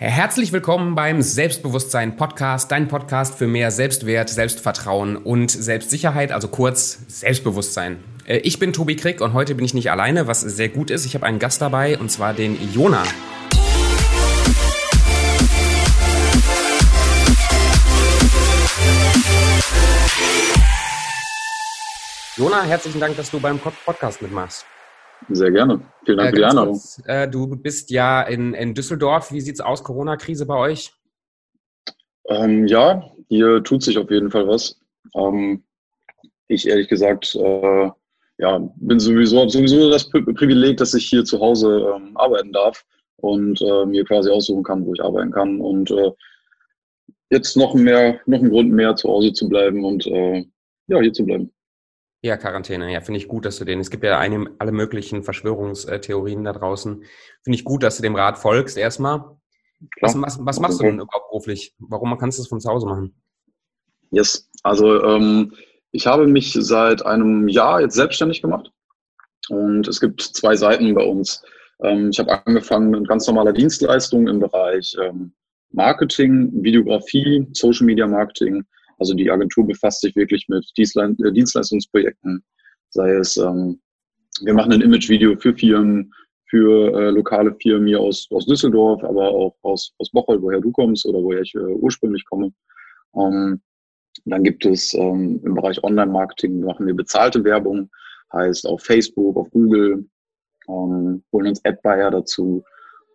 [0.00, 7.00] Herzlich willkommen beim Selbstbewusstsein Podcast, dein Podcast für mehr Selbstwert, Selbstvertrauen und Selbstsicherheit, also kurz
[7.08, 7.98] Selbstbewusstsein.
[8.24, 11.04] Äh, ich bin Tobi Krick und heute bin ich nicht alleine, was sehr gut ist.
[11.04, 13.02] Ich habe einen Gast dabei und zwar den Jona.
[22.36, 24.64] Jona, herzlichen Dank, dass du beim Podcast mitmachst.
[25.30, 25.80] Sehr gerne.
[26.04, 26.74] Vielen Dank äh, für die Einladung.
[26.74, 29.32] Kurz, äh, du bist ja in, in Düsseldorf.
[29.32, 30.92] Wie sieht es aus, Corona-Krise bei euch?
[32.28, 34.80] Ähm, ja, hier tut sich auf jeden Fall was.
[35.14, 35.64] Ähm,
[36.48, 37.90] ich ehrlich gesagt, äh,
[38.38, 42.84] ja, bin sowieso, sowieso das Privileg, dass ich hier zu Hause ähm, arbeiten darf
[43.16, 45.60] und äh, mir quasi aussuchen kann, wo ich arbeiten kann.
[45.60, 46.12] Und äh,
[47.30, 50.46] jetzt noch mehr, noch ein Grund mehr, zu Hause zu bleiben und äh,
[50.86, 51.52] ja, hier zu bleiben.
[52.20, 52.92] Ja, Quarantäne.
[52.92, 53.78] Ja, finde ich gut, dass du den.
[53.78, 57.04] Es gibt ja eine, alle möglichen Verschwörungstheorien da draußen.
[57.42, 59.36] Finde ich gut, dass du dem Rat folgst erstmal.
[60.00, 61.76] Was, was, was machst du denn überhaupt beruflich?
[61.78, 63.14] Warum kannst du das von zu Hause machen?
[64.10, 65.52] Yes, also ähm,
[65.92, 68.72] ich habe mich seit einem Jahr jetzt selbstständig gemacht
[69.48, 71.44] und es gibt zwei Seiten bei uns.
[71.84, 75.32] Ähm, ich habe angefangen mit ganz normaler Dienstleistung im Bereich ähm,
[75.70, 78.64] Marketing, Videografie, Social Media Marketing
[78.98, 82.42] also die Agentur befasst sich wirklich mit äh, Dienstleistungsprojekten,
[82.90, 83.80] sei es, ähm,
[84.42, 86.12] wir machen ein Imagevideo für Firmen,
[86.46, 90.72] für äh, lokale Firmen hier aus, aus Düsseldorf, aber auch aus, aus Bocholt, woher du
[90.72, 92.52] kommst oder woher ich äh, ursprünglich komme.
[93.14, 93.60] Ähm,
[94.24, 97.90] dann gibt es ähm, im Bereich Online-Marketing, machen wir bezahlte Werbung,
[98.32, 100.06] heißt auf Facebook, auf Google,
[100.68, 102.64] ähm, holen uns Ad-Buyer dazu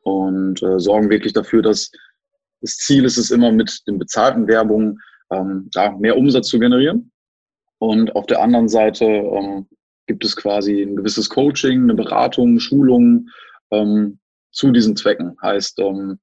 [0.04, 1.92] und äh, sorgen wirklich dafür, dass
[2.62, 5.00] das Ziel ist es immer mit den bezahlten Werbungen
[5.34, 7.12] ähm, ja, mehr Umsatz zu generieren.
[7.80, 9.68] Und auf der anderen Seite ähm,
[10.08, 13.30] gibt es quasi ein gewisses Coaching, eine Beratung, Schulung
[13.72, 14.20] ähm,
[14.52, 15.36] zu diesen Zwecken.
[15.42, 16.20] Heißt, ähm,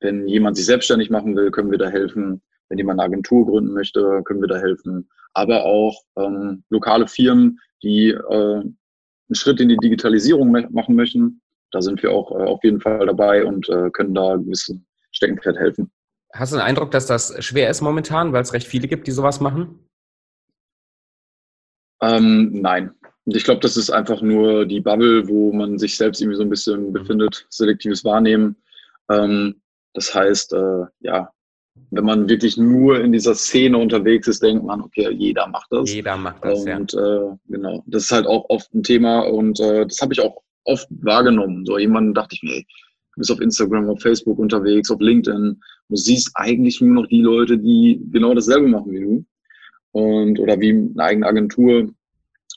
[0.00, 2.42] wenn jemand sich selbstständig machen will, können wir da helfen.
[2.68, 5.08] Wenn jemand eine Agentur gründen möchte, können wir da helfen.
[5.34, 11.40] Aber auch ähm, lokale Firmen, die äh, einen Schritt in die Digitalisierung machen möchten,
[11.70, 15.56] da sind wir auch äh, auf jeden Fall dabei und äh, können da gewissen Steckenpferd
[15.56, 15.90] helfen.
[16.32, 19.10] Hast du den Eindruck, dass das schwer ist momentan, weil es recht viele gibt, die
[19.10, 19.78] sowas machen?
[22.02, 22.94] Ähm, nein.
[23.26, 26.50] Ich glaube, das ist einfach nur die Bubble, wo man sich selbst irgendwie so ein
[26.50, 26.92] bisschen mhm.
[26.92, 28.56] befindet, selektives Wahrnehmen.
[29.10, 29.60] Ähm,
[29.94, 31.30] das heißt, äh, ja,
[31.90, 35.92] wenn man wirklich nur in dieser Szene unterwegs ist, denkt man, okay, jeder macht das.
[35.92, 37.30] Jeder macht das, und, ja.
[37.32, 40.42] Äh, genau, das ist halt auch oft ein Thema und äh, das habe ich auch
[40.64, 41.64] oft wahrgenommen.
[41.64, 42.66] So jemanden dachte ich mir, ey,
[43.14, 45.60] du bist auf Instagram, auf Facebook unterwegs, auf LinkedIn.
[45.88, 49.24] Du siehst eigentlich nur noch die Leute, die genau dasselbe machen wie du.
[49.92, 51.90] Und, oder wie eine eigene Agentur.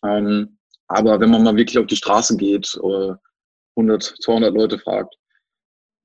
[0.04, 0.58] Ähm,
[0.88, 3.20] aber wenn man mal wirklich auf die Straße geht, oder
[3.76, 5.16] 100, 200 Leute fragt,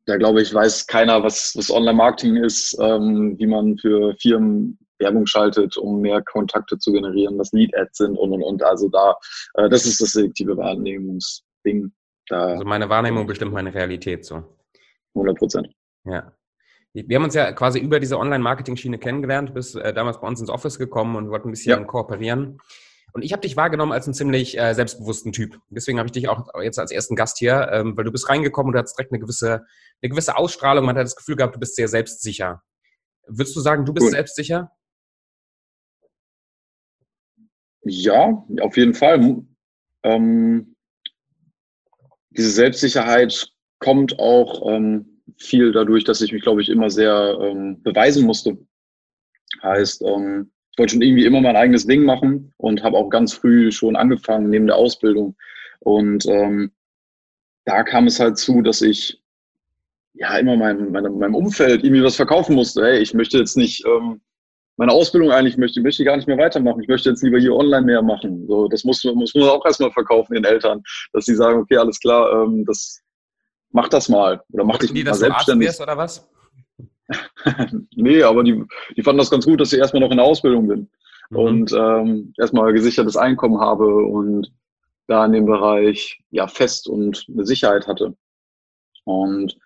[0.07, 5.27] da glaube ich, weiß keiner, was, was Online-Marketing ist, ähm, wie man für Firmen Werbung
[5.27, 8.63] schaltet, um mehr Kontakte zu generieren, was Lead-Ads sind und, und, und.
[8.63, 9.17] Also da,
[9.55, 11.93] äh, das ist das selektive Wahrnehmungsding.
[12.31, 14.45] Da also meine Wahrnehmung bestimmt meine Realität so.
[15.15, 15.69] 100 Prozent.
[16.05, 16.33] Ja.
[16.93, 19.51] Wir haben uns ja quasi über diese Online-Marketing-Schiene kennengelernt.
[19.51, 21.85] Du bist äh, damals bei uns ins Office gekommen und wollten ein bisschen ja.
[21.85, 22.59] kooperieren.
[23.13, 25.59] Und ich habe dich wahrgenommen als einen ziemlich äh, selbstbewussten Typ.
[25.71, 28.69] Deswegen habe ich dich auch jetzt als ersten Gast hier, ähm, weil du bist reingekommen
[28.69, 29.67] und du hattest direkt eine gewisse,
[30.01, 30.87] eine gewisse Ausstrahlung.
[30.87, 32.63] Man hat das Gefühl gehabt, du bist sehr selbstsicher.
[33.27, 34.13] Würdest du sagen, du bist cool.
[34.13, 34.71] selbstsicher?
[37.83, 39.45] Ja, auf jeden Fall.
[40.05, 40.70] Ähm,
[42.31, 47.83] diese Selbstsicherheit kommt auch ähm, viel dadurch, dass ich mich, glaube ich, immer sehr ähm,
[47.83, 48.59] beweisen musste.
[49.63, 53.33] Heißt, ähm, ich wollte schon irgendwie immer mein eigenes Ding machen und habe auch ganz
[53.33, 55.37] früh schon angefangen neben der Ausbildung.
[55.81, 56.73] Und ähm,
[57.65, 59.23] da kam es halt zu, dass ich
[60.15, 62.83] ja immer meinem, meinem, meinem Umfeld irgendwie was verkaufen musste.
[62.83, 64.21] Hey, ich möchte jetzt nicht ähm,
[64.81, 66.81] meine Ausbildung eigentlich möchte, möchte ich gar nicht mehr weitermachen.
[66.81, 68.47] Ich möchte jetzt lieber hier online mehr machen.
[68.47, 70.83] So, das muss, muss man auch erstmal verkaufen den Eltern,
[71.13, 73.03] dass sie sagen, okay, alles klar, ähm, das
[73.73, 75.67] mach das mal oder mach dich die, mal dass selbstständig.
[75.67, 76.31] Du Arzt oder was?
[77.95, 78.65] nee, aber die,
[78.97, 80.89] die fanden das ganz gut, dass ich erstmal noch in der Ausbildung bin
[81.29, 81.37] mhm.
[81.37, 84.51] und ähm, erstmal gesichertes Einkommen habe und
[85.09, 88.17] da in dem Bereich ja fest und eine Sicherheit hatte.
[89.05, 89.59] Und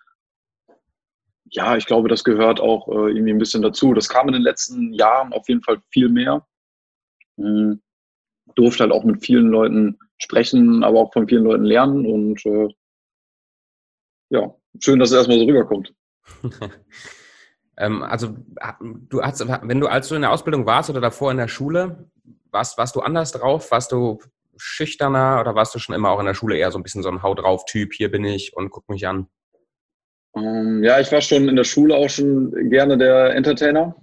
[1.51, 3.93] ja, ich glaube, das gehört auch äh, irgendwie ein bisschen dazu.
[3.93, 6.45] Das kam in den letzten Jahren auf jeden Fall viel mehr.
[7.37, 7.81] Mhm.
[8.55, 12.69] Durfte halt auch mit vielen Leuten sprechen, aber auch von vielen Leuten lernen und äh,
[14.29, 15.93] ja, schön, dass es erstmal so rüberkommt.
[17.77, 18.35] ähm, also,
[18.81, 22.09] du hast, wenn du, als du in der Ausbildung warst oder davor in der Schule,
[22.49, 23.71] warst, warst du anders drauf?
[23.71, 24.19] Warst du
[24.57, 27.09] schüchterner oder warst du schon immer auch in der Schule eher so ein bisschen so
[27.09, 29.27] ein Hau drauf Typ, hier bin ich und guck mich an?
[30.35, 33.95] Ähm, ja, ich war schon in der Schule auch schon gerne der Entertainer.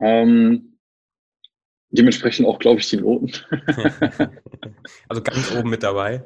[0.00, 0.78] Ähm,
[1.90, 3.32] dementsprechend auch, glaube ich, die Noten.
[5.08, 6.24] also ganz oben mit dabei.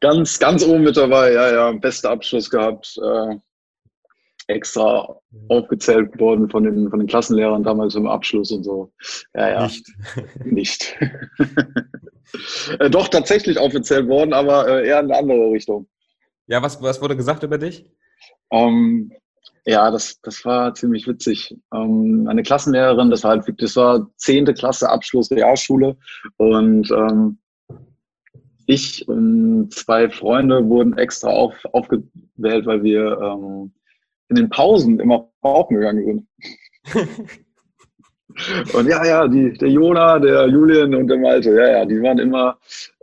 [0.00, 1.72] Ganz, ganz oben mit dabei, ja, ja.
[1.72, 2.98] Bester Abschluss gehabt.
[3.02, 3.36] Äh,
[4.46, 5.18] extra
[5.48, 8.92] aufgezählt worden von den, von den Klassenlehrern damals im Abschluss und so.
[9.34, 9.62] Ja, ja.
[9.66, 9.86] Nicht.
[10.44, 10.96] Nicht.
[12.78, 15.88] äh, doch tatsächlich aufgezählt worden, aber äh, eher in eine andere Richtung.
[16.46, 17.90] Ja, was, was wurde gesagt über dich?
[18.54, 19.12] Ähm,
[19.66, 21.56] ja, das, das war ziemlich witzig.
[21.72, 25.96] Ähm, eine Klassenlehrerin, das war halt, das war zehnte Klasse Abschluss Realschule
[26.36, 27.38] und ähm,
[28.66, 33.72] ich und zwei Freunde wurden extra auf, aufgewählt, weil wir ähm,
[34.28, 36.26] in den Pausen immer rauchen gegangen sind.
[38.74, 42.18] und ja, ja, die, der Jona, der Julian und der Malte, ja, ja, die waren
[42.18, 42.58] immer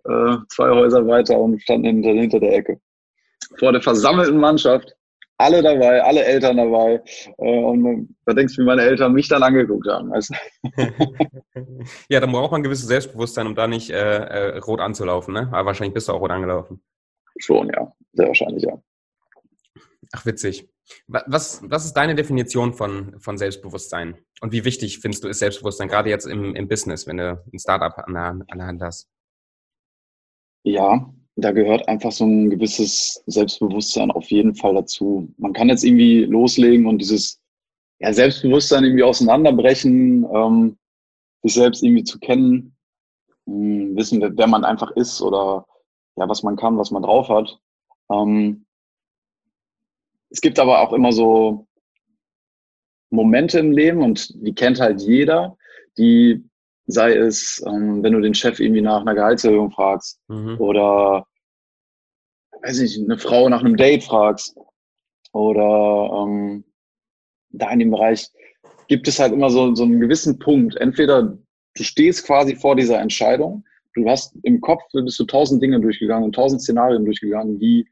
[0.06, 2.80] äh, zwei Häuser weiter und standen hinter, hinter der Ecke.
[3.60, 4.96] Vor der versammelten Mannschaft
[5.42, 7.02] alle dabei, alle Eltern dabei.
[7.38, 10.12] Äh, und da denkst du, wie meine Eltern mich dann angeguckt haben.
[10.12, 10.34] Weißt
[12.10, 15.34] ja, dann braucht man ein gewisses Selbstbewusstsein, um da nicht äh, äh, rot anzulaufen.
[15.34, 15.50] Ne?
[15.52, 16.82] Aber wahrscheinlich bist du auch rot angelaufen.
[17.38, 17.92] Schon, ja.
[18.14, 18.82] Sehr wahrscheinlich, ja.
[20.14, 20.70] Ach, witzig.
[21.08, 24.18] Was, was ist deine Definition von, von Selbstbewusstsein?
[24.42, 27.60] Und wie wichtig findest du ist Selbstbewusstsein, gerade jetzt im, im Business, wenn du ein
[27.60, 29.08] Startup an der, an der Hand hast?
[30.64, 35.34] Ja, da gehört einfach so ein gewisses Selbstbewusstsein auf jeden Fall dazu.
[35.38, 37.40] Man kann jetzt irgendwie loslegen und dieses
[38.00, 40.78] ja, Selbstbewusstsein irgendwie auseinanderbrechen, ähm,
[41.44, 42.76] sich selbst irgendwie zu kennen,
[43.46, 45.66] mh, hm, wissen, wer, wer, man einfach ist oder
[46.18, 47.60] ja, was man kann, was man drauf hat.
[48.12, 48.66] Ähm,
[50.30, 51.68] es gibt aber auch immer so
[53.10, 55.58] Momente im Leben und die kennt halt jeder,
[55.98, 56.44] die
[56.88, 60.58] sei es, ähm, wenn du den Chef irgendwie nach einer Gehaltserhöhung fragst mhm.
[60.60, 61.26] oder
[62.64, 64.56] weiß ich, eine Frau nach einem Date fragst
[65.34, 66.64] oder ähm,
[67.50, 68.28] da in dem Bereich
[68.88, 70.76] gibt es halt immer so, so einen gewissen Punkt.
[70.76, 71.38] Entweder
[71.76, 73.64] du stehst quasi vor dieser Entscheidung,
[73.94, 77.88] du hast im Kopf, bist du tausend Dinge durchgegangen und tausend Szenarien durchgegangen, wie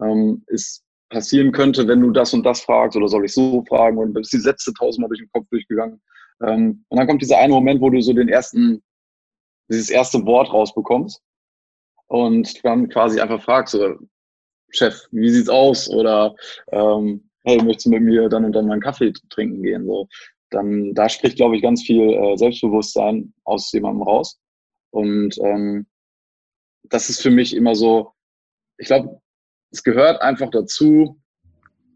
[0.00, 3.98] ähm, es passieren könnte, wenn du das und das fragst oder soll ich so fragen
[3.98, 6.00] und bist die Sätze tausendmal durch den Kopf durchgegangen.
[6.42, 8.82] Ähm, und dann kommt dieser eine Moment, wo du so den ersten,
[9.70, 11.22] dieses erste Wort rausbekommst
[12.08, 13.96] und dann quasi einfach fragst, so,
[14.70, 15.88] Chef, wie sieht's aus?
[15.88, 16.34] Oder
[16.72, 19.86] ähm, hey, möchtest du mit mir dann und dann mal einen Kaffee trinken gehen?
[19.86, 20.08] So,
[20.50, 24.38] dann da spricht, glaube ich, ganz viel äh, Selbstbewusstsein aus jemandem raus.
[24.90, 25.86] Und ähm,
[26.84, 28.12] das ist für mich immer so,
[28.78, 29.20] ich glaube,
[29.70, 31.20] es gehört einfach dazu,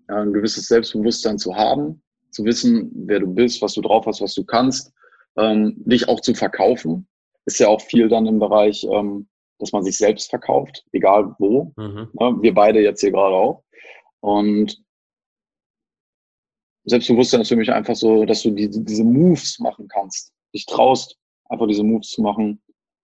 [0.08, 4.34] ein gewisses Selbstbewusstsein zu haben, zu wissen, wer du bist, was du drauf hast, was
[4.34, 4.92] du kannst,
[5.36, 7.06] ähm, dich auch zu verkaufen.
[7.46, 9.28] Ist ja auch viel dann im Bereich ähm,
[9.58, 11.72] dass man sich selbst verkauft, egal wo.
[11.76, 12.08] Mhm.
[12.12, 13.64] Ne, wir beide jetzt hier gerade auch.
[14.20, 14.82] Und
[16.84, 21.18] Selbstbewusstsein ist für mich einfach so, dass du die, diese Moves machen kannst, dich traust,
[21.48, 22.62] einfach diese Moves zu machen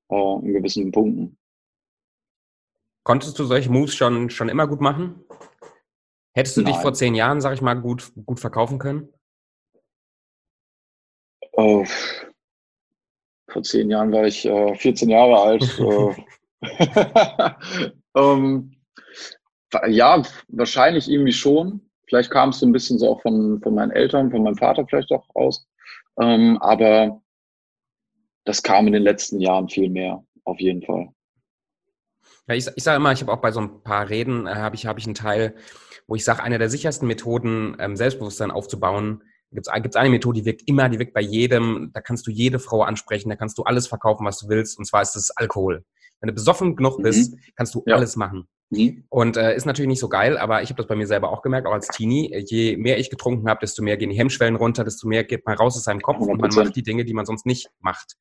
[0.08, 1.36] äh, in gewissen Punkten.
[3.02, 5.22] Konntest du solche Moves schon, schon immer gut machen?
[6.34, 6.72] Hättest du Nein.
[6.72, 9.08] dich vor zehn Jahren, sag ich mal, gut, gut verkaufen können?
[11.52, 11.86] Oh,
[13.54, 15.78] vor zehn Jahren war ich äh, 14 Jahre alt.
[15.78, 17.50] äh,
[18.16, 18.74] ähm,
[19.86, 21.88] ja, wahrscheinlich irgendwie schon.
[22.08, 24.86] Vielleicht kam es so ein bisschen so auch von, von meinen Eltern, von meinem Vater
[24.86, 25.66] vielleicht auch aus.
[26.20, 27.22] Ähm, aber
[28.44, 31.08] das kam in den letzten Jahren viel mehr, auf jeden Fall.
[32.46, 34.76] Ja, ich, ich sage immer, ich habe auch bei so ein paar Reden, äh, habe
[34.76, 35.54] ich, hab ich einen Teil,
[36.06, 40.46] wo ich sage, eine der sichersten Methoden, ähm, Selbstbewusstsein aufzubauen, gibt es eine Methode, die
[40.46, 43.62] wirkt immer, die wirkt bei jedem, da kannst du jede Frau ansprechen, da kannst du
[43.62, 45.84] alles verkaufen, was du willst, und zwar ist es Alkohol.
[46.20, 47.38] Wenn du besoffen genug bist, mhm.
[47.54, 47.96] kannst du ja.
[47.96, 48.48] alles machen.
[48.70, 49.04] Mhm.
[49.10, 51.42] Und äh, ist natürlich nicht so geil, aber ich habe das bei mir selber auch
[51.42, 52.34] gemerkt, auch als Teenie.
[52.46, 55.56] Je mehr ich getrunken habe, desto mehr gehen die Hemmschwellen runter, desto mehr geht man
[55.56, 56.30] raus aus seinem Kopf 100%.
[56.30, 58.16] und man macht die Dinge, die man sonst nicht macht.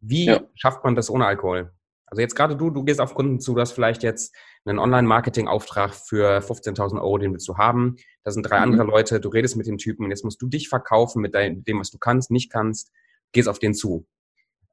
[0.00, 0.42] Wie ja.
[0.54, 1.72] schafft man das ohne Alkohol?
[2.12, 5.94] Also jetzt gerade du, du gehst auf Kunden zu, du hast vielleicht jetzt einen Online-Marketing-Auftrag
[5.94, 7.96] für 15.000 Euro, den willst du haben.
[8.22, 8.72] Da sind drei mhm.
[8.72, 11.80] andere Leute, du redest mit dem Typen und jetzt musst du dich verkaufen mit, dem,
[11.80, 12.92] was du kannst, nicht kannst,
[13.32, 14.06] gehst auf den zu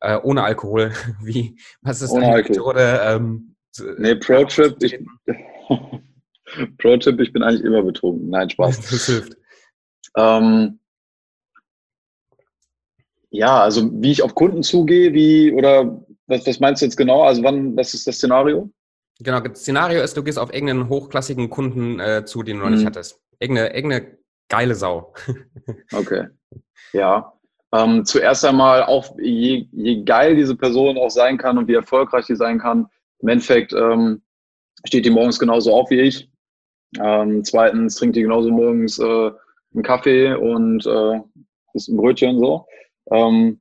[0.01, 0.91] äh, ohne Alkohol?
[1.23, 2.41] Wie, was ist Alkohol.
[2.41, 3.01] Methode?
[3.05, 3.55] Ähm,
[3.99, 4.99] nee, Pro-Trip, ich,
[6.77, 8.29] Pro-Tipp, ich bin eigentlich immer betrunken.
[8.29, 8.81] Nein, Spaß.
[8.91, 9.37] Das hilft.
[10.17, 10.81] Ähm,
[13.29, 17.23] ja, also wie ich auf Kunden zugehe, wie, oder was, was meinst du jetzt genau?
[17.23, 18.69] Also wann, was ist das Szenario?
[19.19, 22.69] Genau, das Szenario ist, du gehst auf irgendeinen hochklassigen Kunden äh, zu, den du noch
[22.69, 22.87] nicht mhm.
[22.87, 23.19] hattest.
[23.39, 24.17] Irgendeine, irgendeine
[24.49, 25.13] geile Sau.
[25.93, 26.27] okay.
[26.93, 27.33] Ja.
[27.73, 32.25] Ähm, zuerst einmal auch, je, je geil diese Person auch sein kann und wie erfolgreich
[32.25, 32.87] die sein kann,
[33.19, 34.21] im Endeffekt ähm,
[34.85, 36.29] steht die morgens genauso auf wie ich.
[36.99, 39.31] Ähm, zweitens trinkt die genauso morgens äh,
[39.73, 41.19] einen Kaffee und äh,
[41.73, 42.65] isst ein Brötchen so.
[43.11, 43.59] Ähm,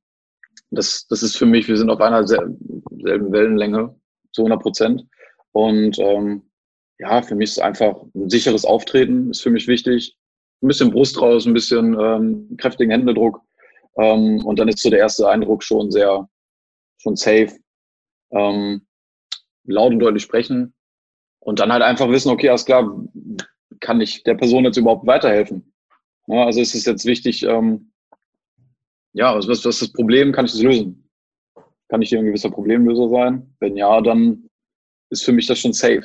[0.71, 2.59] das, das ist für mich, wir sind auf einer selben
[3.33, 3.95] Wellenlänge
[4.33, 5.07] zu 100 Prozent.
[5.53, 6.43] Und ähm,
[6.99, 10.17] ja, für mich ist einfach ein sicheres Auftreten, ist für mich wichtig.
[10.63, 13.41] Ein bisschen Brust raus, ein bisschen ähm, kräftigen Händedruck.
[13.97, 16.29] Ähm, und dann ist so der erste Eindruck schon sehr,
[16.99, 17.57] schon safe.
[18.31, 18.87] Ähm,
[19.65, 20.75] laut und deutlich sprechen.
[21.41, 23.05] Und dann halt einfach wissen, okay, alles klar,
[23.81, 25.73] kann ich der Person jetzt überhaupt weiterhelfen?
[26.27, 27.93] Ja, also ist es jetzt wichtig, ähm,
[29.13, 30.33] ja, was, was ist das Problem?
[30.33, 31.09] Kann ich das lösen?
[31.89, 33.55] Kann ich hier ein gewisser Problemlöser sein?
[33.61, 34.49] Wenn ja, dann
[35.11, 36.05] ist für mich das schon safe.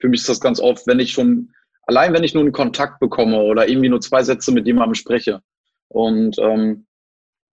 [0.00, 3.00] Für mich ist das ganz oft, wenn ich schon, allein wenn ich nur einen Kontakt
[3.00, 5.42] bekomme oder irgendwie nur zwei Sätze mit jemandem spreche
[5.88, 6.86] und ähm,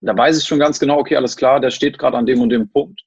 [0.00, 2.50] da weiß ich schon ganz genau, okay, alles klar, der steht gerade an dem und
[2.50, 3.02] dem Punkt.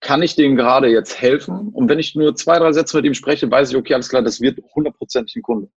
[0.00, 1.70] Kann ich dem gerade jetzt helfen?
[1.70, 4.22] Und wenn ich nur zwei, drei Sätze mit ihm spreche, weiß ich, okay, alles klar,
[4.22, 5.70] das wird hundertprozentig ein Kunde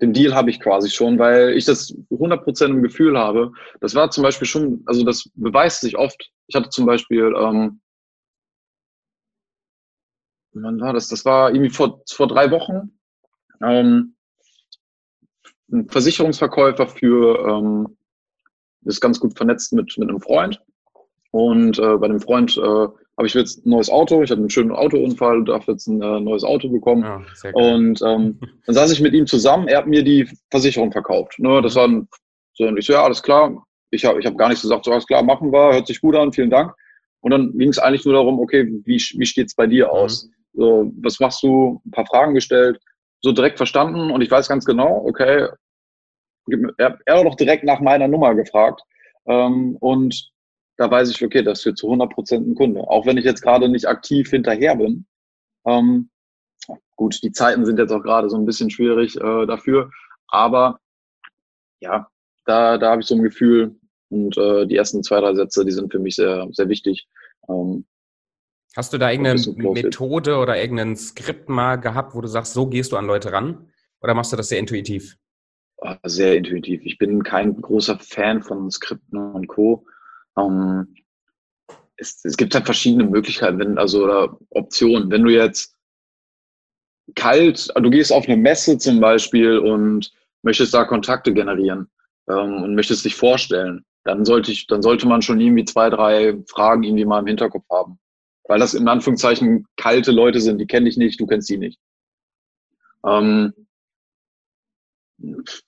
[0.00, 3.52] den Deal habe ich quasi schon, weil ich das 100% im Gefühl habe.
[3.80, 6.30] Das war zum Beispiel schon, also das beweist sich oft.
[6.46, 7.80] Ich hatte zum Beispiel, ähm,
[10.52, 11.08] wann war das?
[11.08, 12.98] Das war irgendwie vor, vor drei Wochen.
[13.62, 14.16] Ähm,
[15.72, 17.96] ein Versicherungsverkäufer für, ähm,
[18.84, 20.62] ist ganz gut vernetzt mit, mit einem Freund.
[21.30, 24.50] Und äh, bei dem Freund äh, habe ich jetzt ein neues Auto, ich hatte einen
[24.50, 27.02] schönen Autounfall, darf jetzt ein äh, neues Auto bekommen.
[27.02, 27.22] Ja,
[27.54, 31.38] und ähm, dann saß ich mit ihm zusammen, er hat mir die Versicherung verkauft.
[31.38, 32.08] Ne, das war ein,
[32.52, 33.64] so, und ich so, ja, alles klar.
[33.90, 36.14] Ich habe ich hab gar nicht gesagt, so alles klar, machen wir, hört sich gut
[36.16, 36.74] an, vielen Dank.
[37.20, 40.26] Und dann ging es eigentlich nur darum, okay, wie, wie steht's bei dir aus?
[40.26, 40.60] Mhm.
[40.60, 41.80] So, was machst du?
[41.86, 42.78] Ein paar Fragen gestellt,
[43.20, 45.48] so direkt verstanden und ich weiß ganz genau, okay,
[46.78, 48.82] er, er hat doch direkt nach meiner Nummer gefragt.
[49.26, 50.30] Ähm, und
[50.76, 52.80] da weiß ich, okay, das wird zu 100 Prozent ein Kunde.
[52.80, 55.06] Auch wenn ich jetzt gerade nicht aktiv hinterher bin.
[55.66, 56.10] Ähm,
[56.96, 59.90] gut, die Zeiten sind jetzt auch gerade so ein bisschen schwierig äh, dafür.
[60.28, 60.80] Aber
[61.80, 62.08] ja,
[62.44, 63.76] da, da habe ich so ein Gefühl
[64.08, 67.08] und äh, die ersten zwei, drei Sätze, die sind für mich sehr, sehr wichtig.
[67.48, 67.86] Ähm,
[68.76, 69.40] Hast du da irgendeine
[69.72, 73.70] Methode oder irgendein Skript mal gehabt, wo du sagst, so gehst du an Leute ran?
[74.02, 75.16] Oder machst du das sehr intuitiv?
[75.78, 76.82] Ah, sehr intuitiv.
[76.84, 79.86] Ich bin kein großer Fan von Skripten und Co.
[80.38, 80.94] Ähm,
[81.96, 85.10] es, es, gibt halt verschiedene Möglichkeiten, wenn, also oder Optionen.
[85.10, 85.74] Wenn du jetzt
[87.14, 90.12] kalt, du gehst auf eine Messe zum Beispiel und
[90.42, 91.88] möchtest da Kontakte generieren
[92.28, 96.36] ähm, und möchtest dich vorstellen, dann sollte ich, dann sollte man schon irgendwie zwei, drei
[96.46, 97.98] Fragen irgendwie mal im Hinterkopf haben.
[98.44, 101.80] Weil das in Anführungszeichen kalte Leute sind, die kenne ich nicht, du kennst die nicht.
[103.04, 103.52] Ähm,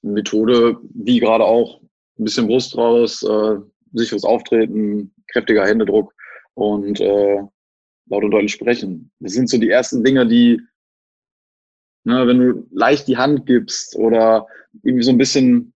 [0.02, 1.80] Methode, wie gerade auch,
[2.18, 3.56] ein bisschen Brust raus, äh,
[3.92, 6.14] sicheres Auftreten, kräftiger Händedruck
[6.54, 7.42] und äh,
[8.06, 9.10] laut und deutlich sprechen.
[9.20, 10.60] Das sind so die ersten Dinge, die,
[12.04, 14.46] ne, wenn du leicht die Hand gibst oder
[14.82, 15.72] irgendwie so ein bisschen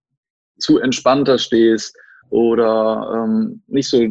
[0.59, 1.97] zu entspannter stehst
[2.31, 4.07] oder ähm, nicht so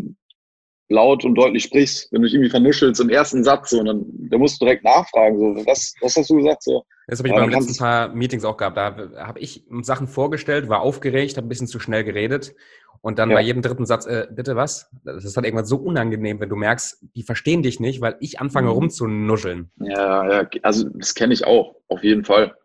[0.92, 4.38] laut und deutlich sprichst, wenn du dich irgendwie vernuschelst im ersten Satz, so, dann da
[4.38, 6.64] musst du direkt nachfragen, so, was, was hast du gesagt?
[6.64, 8.78] So, das habe ich beim letzten paar Meetings auch gehabt.
[8.78, 12.54] Da habe ich Sachen vorgestellt, war aufgeregt, habe ein bisschen zu schnell geredet
[13.02, 13.38] und dann ja.
[13.38, 14.92] bei jedem dritten Satz, äh, bitte was?
[15.04, 18.40] Das ist halt irgendwann so unangenehm, wenn du merkst, die verstehen dich nicht, weil ich
[18.40, 18.74] anfange mhm.
[18.74, 19.72] rumzunuscheln.
[19.78, 22.56] Ja, ja, also das kenne ich auch, auf jeden Fall.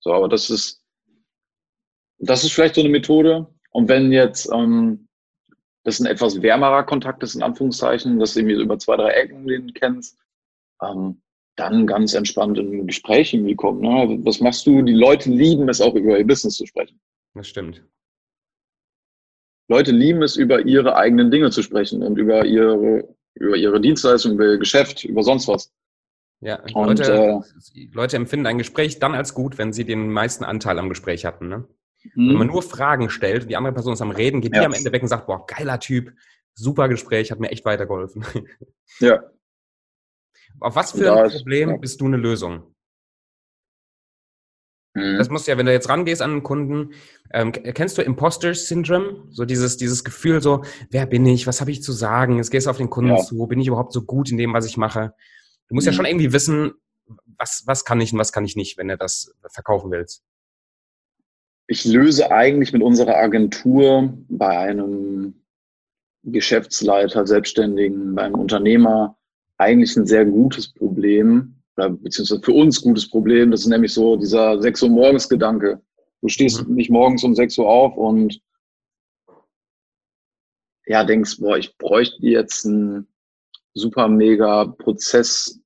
[0.00, 0.82] So, aber das ist,
[2.18, 3.48] das ist vielleicht so eine Methode.
[3.70, 5.05] Und wenn jetzt ähm,
[5.86, 9.46] das ein etwas wärmerer Kontakt ist, in Anführungszeichen, dass du irgendwie über zwei, drei Ecken
[9.46, 10.18] den kennst,
[10.82, 11.22] ähm,
[11.54, 13.82] dann ganz entspannt in Gespräche irgendwie kommen.
[13.82, 14.18] Ne?
[14.24, 14.82] Was machst du?
[14.82, 17.00] Die Leute lieben es auch über ihr Business zu sprechen.
[17.34, 17.84] Das stimmt.
[19.68, 24.32] Leute lieben es, über ihre eigenen Dinge zu sprechen und über ihre, über ihre Dienstleistung,
[24.32, 25.72] über ihr Geschäft, über sonst was.
[26.40, 27.42] Ja, und, Leute,
[27.74, 31.24] äh, Leute empfinden ein Gespräch dann als gut, wenn sie den meisten Anteil am Gespräch
[31.24, 31.48] hatten.
[31.48, 31.64] Ne?
[32.14, 32.52] Wenn man mhm.
[32.52, 34.60] nur Fragen stellt und die andere Person ist am Reden, geht ja.
[34.60, 36.12] die am Ende weg und sagt, boah, geiler Typ,
[36.54, 38.24] super Gespräch, hat mir echt weitergeholfen.
[39.00, 39.20] Ja.
[40.60, 41.76] Auf was für ein Problem ja.
[41.76, 42.74] bist du eine Lösung?
[44.94, 45.18] Mhm.
[45.18, 46.94] Das musst du ja, wenn du jetzt rangehst an einen Kunden,
[47.32, 49.26] ähm, kennst du Imposter Syndrome?
[49.30, 52.66] So dieses, dieses Gefühl so, wer bin ich, was habe ich zu sagen, jetzt gehst
[52.66, 53.22] du auf den Kunden ja.
[53.22, 55.12] zu, bin ich überhaupt so gut in dem, was ich mache?
[55.68, 55.92] Du musst mhm.
[55.92, 56.72] ja schon irgendwie wissen,
[57.38, 60.24] was, was kann ich und was kann ich nicht, wenn du das verkaufen willst.
[61.68, 65.34] Ich löse eigentlich mit unserer Agentur bei einem
[66.22, 69.16] Geschäftsleiter, Selbstständigen, beim Unternehmer
[69.58, 73.50] eigentlich ein sehr gutes Problem, oder beziehungsweise für uns gutes Problem.
[73.50, 75.80] Das ist nämlich so dieser 6 Uhr morgens Gedanke.
[76.22, 76.74] Du stehst mhm.
[76.74, 78.40] nicht morgens um 6 Uhr auf und
[80.86, 83.08] ja, denkst, boah, ich bräuchte jetzt einen
[83.74, 85.60] super mega Prozess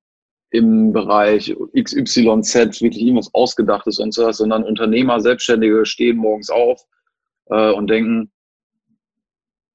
[0.50, 6.84] im Bereich XYZ wirklich irgendwas Ausgedachtes und so, sondern Unternehmer, Selbstständige stehen morgens auf
[7.46, 8.30] äh, und denken,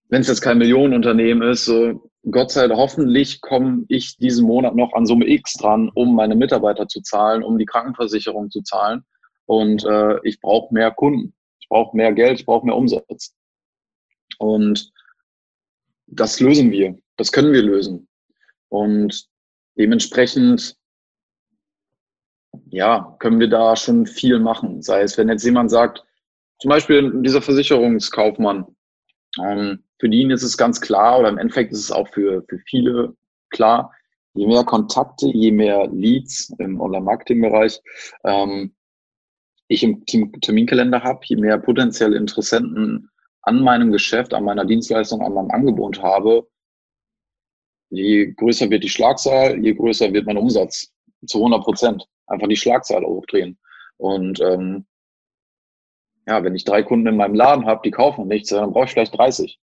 [0.10, 4.76] wenn es jetzt kein Millionenunternehmen ist, so Gott sei Dank, hoffentlich komme ich diesen Monat
[4.76, 9.04] noch an Summe X dran, um meine Mitarbeiter zu zahlen, um die Krankenversicherung zu zahlen.
[9.46, 13.36] Und äh, ich brauche mehr Kunden, ich brauche mehr Geld, ich brauche mehr Umsatz.
[14.40, 14.92] Und
[16.08, 18.08] das lösen wir, das können wir lösen.
[18.70, 19.28] Und
[19.78, 20.78] dementsprechend,
[22.70, 24.82] ja, können wir da schon viel machen.
[24.82, 26.04] Sei es, wenn jetzt jemand sagt,
[26.60, 28.66] zum Beispiel dieser Versicherungskaufmann,
[29.44, 32.60] ähm, für ihn ist es ganz klar, oder im Endeffekt ist es auch für, für
[32.60, 33.16] viele
[33.50, 33.92] klar,
[34.34, 37.82] je mehr Kontakte, je mehr Leads im Online-Marketing-Bereich
[38.24, 38.74] ähm,
[39.68, 43.10] ich im Terminkalender habe, je mehr potenzielle Interessenten
[43.42, 46.48] an meinem Geschäft, an meiner Dienstleistung, an meinem Angebot habe,
[47.90, 50.92] je größer wird die Schlagzahl, je größer wird mein Umsatz.
[51.28, 52.08] Zu 100 Prozent.
[52.28, 53.58] Einfach die Schlagzahl hochdrehen.
[53.98, 54.86] Und ähm,
[56.28, 58.92] ja, wenn ich drei Kunden in meinem Laden habe, die kaufen nichts, dann brauche ich
[58.92, 59.60] vielleicht 30.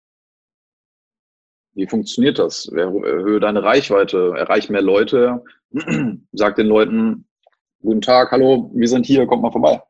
[1.73, 2.67] Wie funktioniert das?
[2.69, 5.43] Erhöhe deine Reichweite, erreich mehr Leute,
[6.31, 7.27] sag den Leuten,
[7.81, 9.81] guten Tag, hallo, wir sind hier, kommt mal vorbei.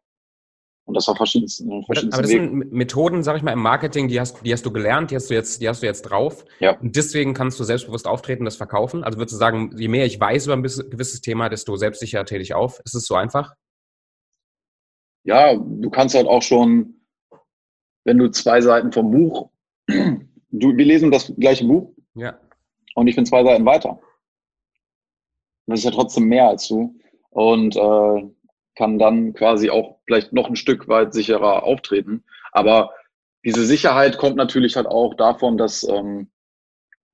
[0.88, 4.22] Und das war verschiedensten, verschiedensten Aber das sind Methoden, sag ich mal, im Marketing, die
[4.22, 6.46] hast, die hast du gelernt, die hast du jetzt, die hast du jetzt drauf.
[6.60, 6.80] Ja.
[6.80, 9.04] Und deswegen kannst du selbstbewusst auftreten, das verkaufen.
[9.04, 12.42] Also würdest du sagen, je mehr ich weiß über ein gewisses Thema, desto selbstsicher täte
[12.42, 12.80] ich auf.
[12.86, 13.54] Ist es so einfach?
[15.26, 17.02] Ja, du kannst halt auch schon,
[18.06, 19.50] wenn du zwei Seiten vom Buch
[19.88, 21.94] du, wir lesen das gleiche Buch.
[22.16, 22.40] Ja.
[22.96, 23.92] Und ich bin zwei Seiten weiter.
[23.92, 24.00] Und
[25.68, 26.98] das ist ja trotzdem mehr als du.
[27.30, 28.30] Und äh,
[28.78, 32.24] kann dann quasi auch vielleicht noch ein Stück weit sicherer auftreten.
[32.52, 32.92] Aber
[33.44, 36.30] diese Sicherheit kommt natürlich halt auch davon, dass ähm,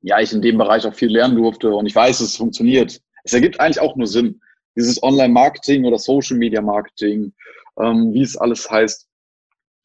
[0.02, 3.02] ja ich in dem Bereich auch viel lernen durfte und ich weiß, es funktioniert.
[3.24, 4.42] Es ergibt eigentlich auch nur Sinn.
[4.76, 7.34] Dieses Online-Marketing oder Social-Media-Marketing,
[7.80, 9.08] ähm, wie es alles heißt,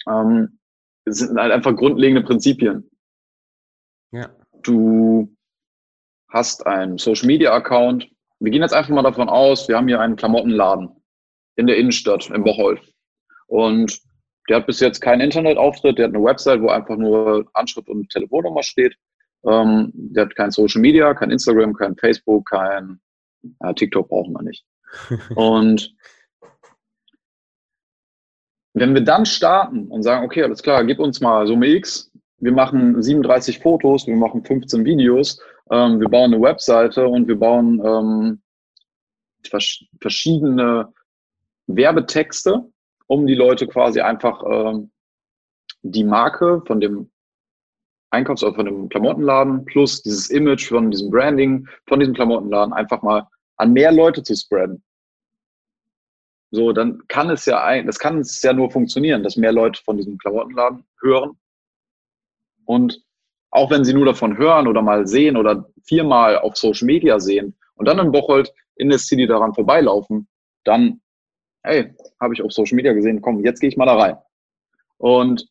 [0.08, 0.58] ähm,
[1.06, 2.90] sind halt einfach grundlegende Prinzipien.
[4.10, 4.30] Ja.
[4.62, 5.32] Du
[6.28, 8.08] hast einen Social Media Account.
[8.40, 10.98] Wir gehen jetzt einfach mal davon aus, wir haben hier einen Klamottenladen
[11.58, 12.80] in der Innenstadt, in Bocholt.
[13.48, 14.00] Und
[14.48, 18.08] der hat bis jetzt keinen Internetauftritt, der hat eine Website, wo einfach nur Anschrift und
[18.10, 18.96] Telefonnummer steht.
[19.44, 23.00] Ähm, der hat kein Social Media, kein Instagram, kein Facebook, kein
[23.60, 24.64] ja, TikTok brauchen wir nicht.
[25.34, 25.94] und
[28.74, 32.52] wenn wir dann starten und sagen, okay, alles klar, gib uns mal Summe X, wir
[32.52, 35.40] machen 37 Fotos, wir machen 15 Videos,
[35.72, 38.42] ähm, wir bauen eine Webseite und wir bauen ähm,
[39.42, 40.92] vers verschiedene
[41.68, 42.64] Werbetexte,
[43.06, 44.90] um die Leute quasi einfach ähm,
[45.82, 47.10] die Marke von dem
[48.10, 53.02] Einkaufs- oder von dem Klamottenladen plus dieses Image von diesem Branding von diesem Klamottenladen einfach
[53.02, 54.82] mal an mehr Leute zu spreaden.
[56.50, 59.82] So, dann kann es ja ein, das kann es ja nur funktionieren, dass mehr Leute
[59.84, 61.38] von diesem Klamottenladen hören
[62.64, 63.02] und
[63.50, 67.56] auch wenn sie nur davon hören oder mal sehen oder viermal auf Social Media sehen
[67.74, 70.28] und dann in Bocholt in der City daran vorbeilaufen,
[70.64, 71.00] dann,
[71.68, 74.16] hey, habe ich auf Social Media gesehen, komm, jetzt gehe ich mal da rein.
[74.96, 75.48] Und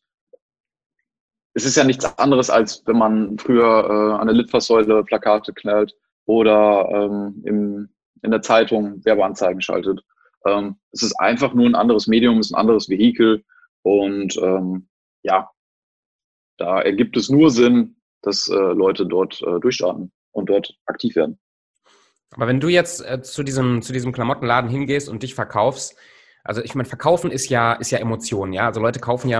[1.54, 5.94] es ist ja nichts anderes, als wenn man früher äh, an der Litfaßsäule Plakate knallt
[6.26, 7.88] oder ähm, im,
[8.22, 10.04] in der Zeitung Werbeanzeigen schaltet.
[10.44, 13.44] Ähm, es ist einfach nur ein anderes Medium, es ist ein anderes Vehikel
[13.82, 14.88] und ähm,
[15.22, 15.50] ja,
[16.58, 21.38] da ergibt es nur Sinn, dass äh, Leute dort äh, durchstarten und dort aktiv werden.
[22.32, 25.96] Aber wenn du jetzt äh, zu, diesem, zu diesem Klamottenladen hingehst und dich verkaufst,
[26.44, 28.66] also ich meine, verkaufen ist ja, ist ja Emotion, ja.
[28.66, 29.38] Also Leute kaufen ja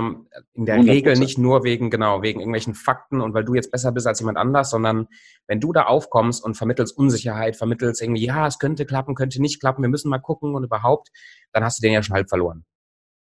[0.53, 0.88] in der 100%.
[0.88, 4.20] Regel nicht nur wegen, genau, wegen irgendwelchen Fakten und weil du jetzt besser bist als
[4.20, 5.09] jemand anders, sondern
[5.46, 9.59] wenn du da aufkommst und vermittelst Unsicherheit, vermittelst irgendwie, ja, es könnte klappen, könnte nicht
[9.59, 11.09] klappen, wir müssen mal gucken und überhaupt,
[11.53, 12.66] dann hast du den ja schon halb verloren.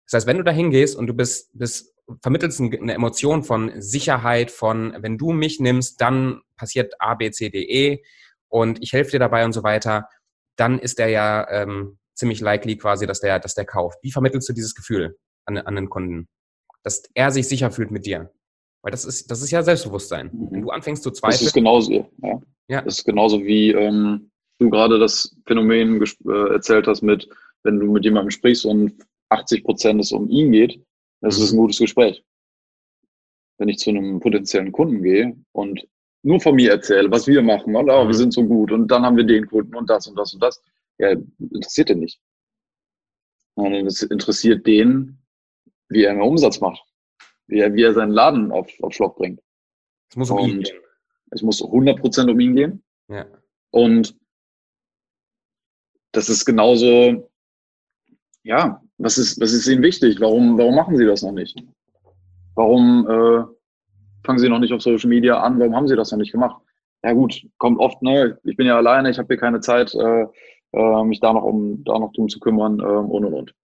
[0.06, 4.50] Das heißt, wenn du da hingehst und du bist, bist vermittelst eine Emotion von Sicherheit,
[4.50, 8.02] von wenn du mich nimmst, dann passiert A, B, C, D, E
[8.48, 10.08] und ich helfe dir dabei und so weiter,
[10.56, 13.98] dann ist der ja ähm, ziemlich likely quasi, dass der, dass der kauft.
[14.02, 16.28] Wie vermittelst du dieses Gefühl an, an den Kunden?
[16.82, 18.32] Dass er sich sicher fühlt mit dir.
[18.82, 20.30] Weil das ist, das ist ja Selbstbewusstsein.
[20.32, 20.48] Mhm.
[20.50, 21.38] Wenn du anfängst zu zweifeln.
[21.38, 22.40] Das ist genauso, ja.
[22.68, 22.82] ja.
[22.82, 27.28] Das ist genauso wie ähm, du gerade das Phänomen äh, erzählt hast mit,
[27.64, 28.94] wenn du mit jemandem sprichst und
[29.30, 30.82] 80 Prozent es um ihn geht,
[31.20, 31.62] das ist ein mhm.
[31.62, 32.24] gutes Gespräch.
[33.58, 35.86] Wenn ich zu einem potenziellen Kunden gehe und
[36.22, 38.12] nur von mir erzähle, was wir machen, und oh, wir mhm.
[38.12, 40.62] sind so gut und dann haben wir den Kunden und das und das und das,
[40.98, 42.20] ja, interessiert den nicht.
[43.56, 45.18] Sondern es interessiert den,
[45.88, 46.82] wie er einen Umsatz macht,
[47.46, 49.40] wie er, wie er seinen Laden auf, auf Schlock bringt.
[50.10, 50.78] Es muss um und ihn gehen.
[51.30, 52.82] Es muss 100% um ihn gehen.
[53.08, 53.26] Ja.
[53.70, 54.16] Und
[56.12, 57.30] das ist genauso,
[58.42, 60.20] ja, was ist, was ist Ihnen wichtig?
[60.20, 61.56] Warum, warum machen Sie das noch nicht?
[62.54, 63.57] Warum äh,
[64.24, 65.58] fangen Sie noch nicht auf Social Media an?
[65.58, 66.60] Warum haben Sie das noch nicht gemacht?
[67.02, 68.38] Ja gut, kommt oft, ne?
[68.44, 70.26] Ich bin ja alleine, ich habe hier keine Zeit, äh,
[70.72, 73.54] äh, mich da noch um da noch drum zu kümmern äh, und und und.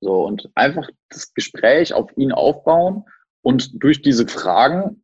[0.00, 3.04] So und einfach das Gespräch auf ihn aufbauen
[3.42, 5.02] und durch diese Fragen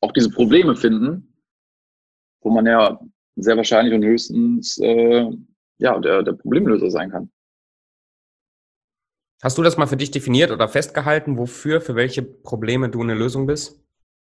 [0.00, 1.34] auch diese Probleme finden,
[2.42, 3.00] wo man ja
[3.36, 5.26] sehr wahrscheinlich und höchstens äh,
[5.78, 7.30] ja, der, der Problemlöser sein kann.
[9.40, 13.14] Hast du das mal für dich definiert oder festgehalten, wofür, für welche Probleme du eine
[13.14, 13.80] Lösung bist?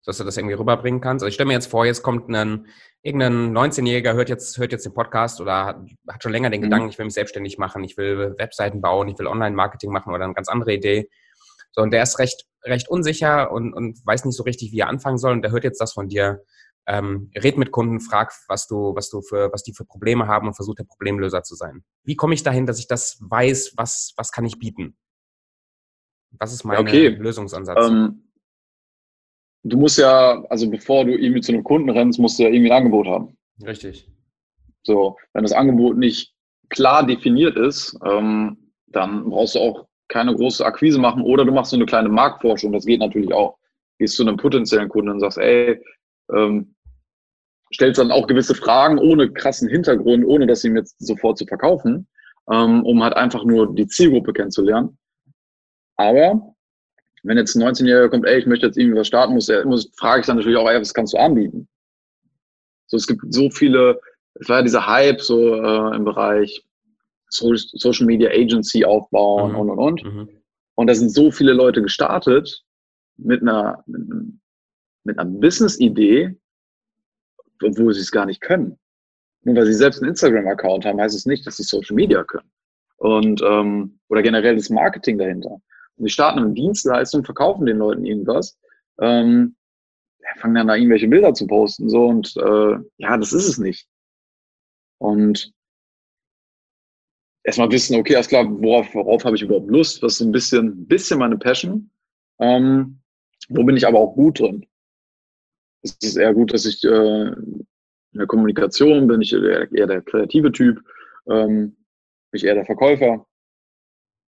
[0.04, 1.24] Dass du das irgendwie rüberbringen kannst?
[1.24, 2.68] Also ich stelle mir jetzt vor, jetzt kommt ein,
[3.02, 5.78] irgendein 19-Jähriger, hört jetzt, hört jetzt den Podcast oder hat,
[6.10, 6.66] hat schon länger den mhm.
[6.66, 10.26] Gedanken, ich will mich selbstständig machen, ich will Webseiten bauen, ich will Online-Marketing machen oder
[10.26, 11.10] eine ganz andere Idee.
[11.72, 14.90] So, und der ist recht, recht unsicher und, und weiß nicht so richtig, wie er
[14.90, 15.34] anfangen soll.
[15.34, 16.44] Und der hört jetzt das von dir.
[16.90, 20.48] Ähm, red mit Kunden, frag, was du, was du für, was die für Probleme haben
[20.48, 21.84] und versuch der Problemlöser zu sein.
[22.04, 24.96] Wie komme ich dahin, dass ich das weiß, was, was kann ich bieten?
[26.32, 27.10] Was ist mein okay.
[27.10, 27.88] Lösungsansatz?
[27.88, 28.32] Ähm,
[29.64, 32.72] du musst ja, also bevor du irgendwie zu einem Kunden rennst, musst du ja irgendwie
[32.72, 33.38] ein Angebot haben.
[33.66, 34.10] Richtig.
[34.84, 36.34] So, wenn das Angebot nicht
[36.70, 41.72] klar definiert ist, ähm, dann brauchst du auch keine große Akquise machen oder du machst
[41.72, 42.72] so eine kleine Marktforschung.
[42.72, 43.58] Das geht natürlich auch.
[44.00, 45.82] Gehst zu einem potenziellen Kunden und sagst, ey,
[46.34, 46.76] ähm,
[47.74, 52.08] stellst dann auch gewisse Fragen ohne krassen Hintergrund, ohne das ihm jetzt sofort zu verkaufen,
[52.52, 54.98] ähm, um halt einfach nur die Zielgruppe kennenzulernen.
[55.98, 56.56] Aber
[57.24, 59.92] wenn jetzt ein 19-Jähriger kommt, ey, ich möchte jetzt irgendwie was starten, muss, er, muss
[59.98, 61.68] frage ich dann natürlich auch, ey, was kannst du anbieten?
[62.88, 64.00] So, es gibt so viele,
[64.36, 66.64] es war ja dieser Hype so äh, im Bereich
[67.30, 69.60] Social Media Agency aufbauen mhm.
[69.60, 70.04] und und und.
[70.04, 70.30] Mhm.
[70.76, 72.64] Und da sind so viele Leute gestartet
[73.18, 74.02] mit einer, mit,
[75.04, 76.38] mit einer Business-Idee,
[77.64, 78.78] obwohl sie es gar nicht können.
[79.44, 82.52] Nur weil sie selbst einen Instagram-Account haben, heißt es nicht, dass sie Social Media können.
[82.98, 85.62] Und ähm, oder generell das Marketing dahinter.
[85.96, 88.58] Und sie starten eine Dienstleistung, verkaufen den Leuten irgendwas,
[89.00, 89.56] ähm,
[90.38, 93.88] fangen dann da irgendwelche Bilder zu posten so und äh, ja, das ist es nicht.
[95.00, 95.54] Und
[97.44, 100.02] erstmal wissen, okay, alles klar, worauf, worauf habe ich überhaupt Lust?
[100.02, 101.90] Was ist so ein bisschen, bisschen meine Passion?
[102.40, 103.00] Ähm,
[103.50, 104.66] wo bin ich aber auch gut drin?
[105.88, 107.66] Es ist eher gut, dass ich äh, in
[108.14, 110.82] der Kommunikation bin, ich eher, eher der kreative Typ,
[111.30, 111.76] ähm,
[112.32, 113.26] bin ich eher der Verkäufer.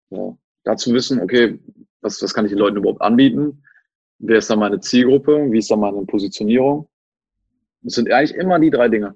[0.09, 0.37] Ja.
[0.63, 1.59] Dazu wissen, okay,
[2.01, 3.63] was, was kann ich den Leuten überhaupt anbieten?
[4.19, 5.51] Wer ist da meine Zielgruppe?
[5.51, 6.87] Wie ist da meine Positionierung?
[7.81, 9.15] Das sind eigentlich immer die drei Dinge.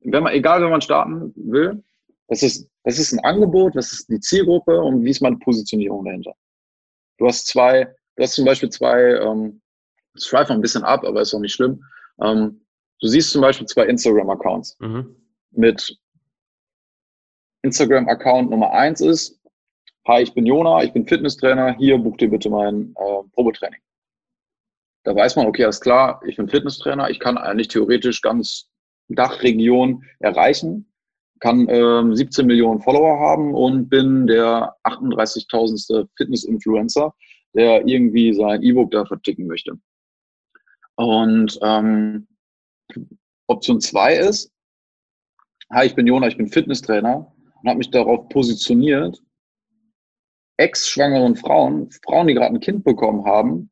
[0.00, 1.82] Wenn man, egal, wenn man starten will,
[2.28, 6.04] das ist, das ist ein Angebot, das ist die Zielgruppe und wie ist meine Positionierung
[6.04, 6.34] dahinter.
[7.18, 7.84] Du hast zwei,
[8.16, 9.60] du hast zum Beispiel zwei, ähm,
[10.14, 11.84] das schweift ein bisschen ab, aber ist auch nicht schlimm.
[12.20, 12.64] Ähm,
[13.00, 15.16] du siehst zum Beispiel zwei Instagram-Accounts mhm.
[15.50, 15.98] mit
[17.62, 19.40] Instagram-Account Nummer eins ist,
[20.06, 23.80] hi, ich bin Jona, ich bin Fitnesstrainer, hier buch dir bitte mein äh, Probetraining.
[25.04, 28.70] Da weiß man, okay, alles klar, ich bin Fitnesstrainer, ich kann eigentlich theoretisch ganz
[29.08, 30.90] Dachregion erreichen
[31.44, 36.08] kann ähm, 17 Millionen Follower haben und bin der 38.000.
[36.16, 37.14] Fitness-Influencer,
[37.54, 39.72] der irgendwie sein E-Book da verticken möchte.
[40.96, 42.26] Und ähm,
[43.46, 44.52] Option 2 ist,
[45.72, 49.22] hi, ich bin Jona, ich bin Fitnesstrainer und habe mich darauf positioniert,
[50.56, 53.70] ex-schwangeren Frauen, Frauen, die gerade ein Kind bekommen haben,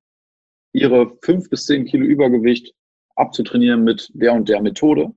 [0.72, 2.74] ihre fünf bis zehn Kilo Übergewicht
[3.14, 5.14] abzutrainieren mit der und der Methode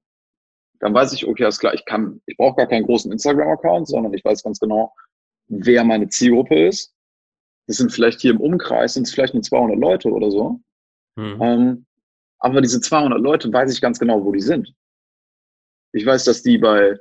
[0.79, 4.13] dann weiß ich, okay, alles klar, ich kann, ich brauche gar keinen großen Instagram-Account, sondern
[4.13, 4.93] ich weiß ganz genau,
[5.47, 6.93] wer meine Zielgruppe ist.
[7.67, 10.59] Das sind vielleicht hier im Umkreis, sind es vielleicht nur 200 Leute oder so.
[11.15, 11.37] Mhm.
[11.41, 11.85] Ähm,
[12.39, 14.73] aber diese 200 Leute weiß ich ganz genau, wo die sind.
[15.93, 16.97] Ich weiß, dass die bei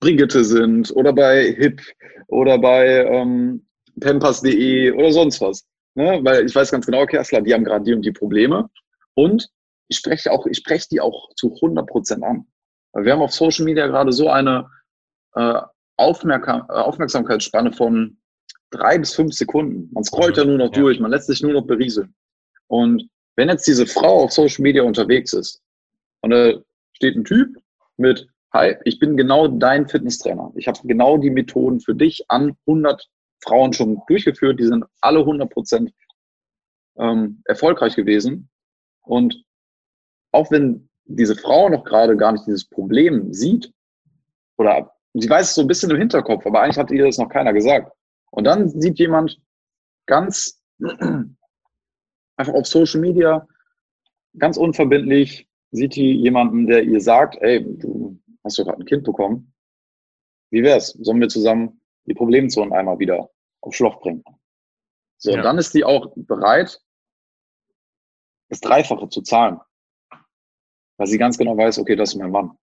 [0.00, 1.80] Brigitte sind oder bei Hip
[2.28, 3.66] oder bei ähm,
[4.00, 5.66] Pampas.de oder sonst was.
[5.94, 6.20] Ne?
[6.22, 8.68] Weil ich weiß ganz genau, okay, klar, die haben gerade die und die Probleme.
[9.14, 9.48] Und
[9.88, 12.46] ich spreche auch, ich spreche die auch zu 100 Prozent an.
[12.94, 14.68] Wir haben auf Social Media gerade so eine
[15.34, 15.60] äh,
[15.96, 18.18] Aufmerksam Aufmerksamkeitsspanne von
[18.70, 19.90] drei bis fünf Sekunden.
[19.92, 20.82] Man scrollt ja nur noch ja.
[20.82, 22.14] durch, man lässt sich nur noch berieseln.
[22.66, 25.62] Und wenn jetzt diese Frau auf Social Media unterwegs ist
[26.20, 26.54] und da
[26.92, 27.56] steht ein Typ
[27.96, 30.52] mit, hi, ich bin genau dein Fitnesstrainer.
[30.56, 33.08] Ich habe genau die Methoden für dich an 100
[33.42, 34.58] Frauen schon durchgeführt.
[34.58, 35.92] Die sind alle 100 Prozent
[36.96, 38.48] ähm, erfolgreich gewesen.
[39.02, 39.44] Und
[40.32, 43.72] auch wenn diese Frau noch gerade gar nicht dieses Problem sieht,
[44.56, 47.28] oder sie weiß es so ein bisschen im Hinterkopf, aber eigentlich hat ihr das noch
[47.28, 47.92] keiner gesagt.
[48.30, 49.40] Und dann sieht jemand
[50.06, 50.60] ganz
[52.36, 53.46] einfach auf Social Media,
[54.38, 59.04] ganz unverbindlich, sieht die jemanden, der ihr sagt, ey, du hast doch gerade ein Kind
[59.04, 59.52] bekommen.
[60.50, 60.88] wie wär's?
[61.00, 64.24] Sollen wir zusammen die Problemzonen einmal wieder auf Schloch bringen?
[65.16, 65.42] So, ja.
[65.42, 66.80] dann ist die auch bereit,
[68.48, 69.60] das Dreifache zu zahlen.
[70.96, 72.56] Weil sie ganz genau weiß, okay, das ist mein Mann.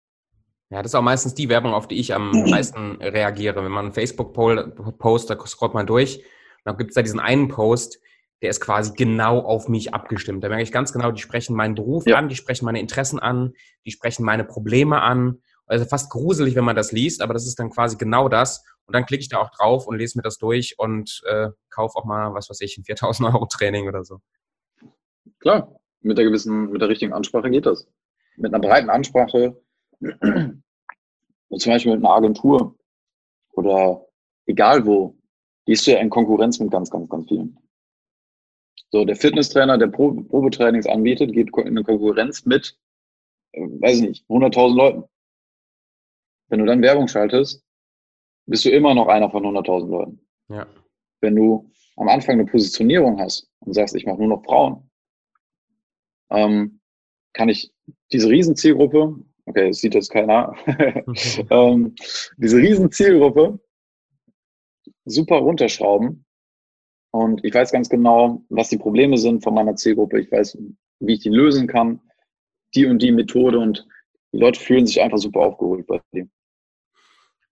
[0.70, 3.64] Ja, das ist auch meistens die Werbung, auf die ich am meisten reagiere.
[3.64, 6.22] Wenn man einen Facebook-Post, da scrollt man durch,
[6.64, 8.00] dann gibt es da diesen einen Post,
[8.42, 10.44] der ist quasi genau auf mich abgestimmt.
[10.44, 12.16] Da merke ich ganz genau, die sprechen meinen Beruf ja.
[12.16, 13.53] an, die sprechen meine Interessen an,
[13.85, 15.42] die sprechen meine Probleme an.
[15.66, 18.64] Also fast gruselig, wenn man das liest, aber das ist dann quasi genau das.
[18.87, 21.98] Und dann klicke ich da auch drauf und lese mir das durch und äh, kaufe
[21.98, 24.20] auch mal, was weiß ich, ein 4000 Euro Training oder so.
[25.40, 27.87] Klar, mit der gewissen, mit der richtigen Ansprache geht das.
[28.37, 29.61] Mit einer breiten Ansprache,
[30.01, 30.62] zum
[31.51, 32.77] Beispiel mit einer Agentur
[33.53, 34.07] oder
[34.46, 35.18] egal wo,
[35.66, 37.59] gehst du ja in Konkurrenz mit ganz, ganz, ganz vielen.
[38.90, 42.79] So, der Fitnesstrainer, der Pro Probetrainings anbietet, geht in eine Konkurrenz mit,
[43.53, 45.05] äh, weiß ich nicht, 100.000 Leuten.
[46.48, 47.62] Wenn du dann Werbung schaltest,
[48.46, 50.27] bist du immer noch einer von 100.000 Leuten.
[50.48, 50.66] Ja.
[51.20, 54.90] Wenn du am Anfang eine Positionierung hast und sagst, ich mache nur noch Frauen,
[56.31, 56.81] ähm,
[57.35, 57.70] kann ich
[58.12, 60.55] diese Riesenzielgruppe, okay, das sieht jetzt keiner,
[61.51, 61.94] ähm,
[62.38, 63.61] diese Riesenzielgruppe
[65.05, 66.24] super runterschrauben.
[67.11, 70.21] Und ich weiß ganz genau, was die Probleme sind von meiner Zielgruppe.
[70.21, 70.59] Ich weiß,
[71.01, 72.01] wie ich die lösen kann,
[72.75, 73.59] die und die Methode.
[73.59, 73.87] Und
[74.33, 76.31] die Leute fühlen sich einfach super aufgeholt bei dem.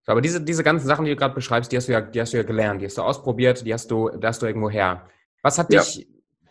[0.06, 2.32] Aber diese, diese ganzen Sachen, die du gerade beschreibst, die hast du ja, die hast
[2.32, 5.08] du ja gelernt, die hast du ausprobiert, die hast du, da hast du irgendwo her.
[5.42, 6.04] Was hat dich, ja.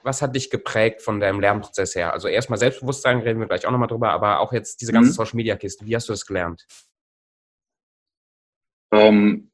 [0.03, 2.11] was hat dich geprägt von deinem Lernprozess her?
[2.11, 5.13] Also erstmal Selbstbewusstsein, reden wir gleich auch nochmal drüber, aber auch jetzt diese ganze mhm.
[5.13, 6.65] Social Media Kiste, wie hast du das gelernt?
[8.91, 9.51] Ähm,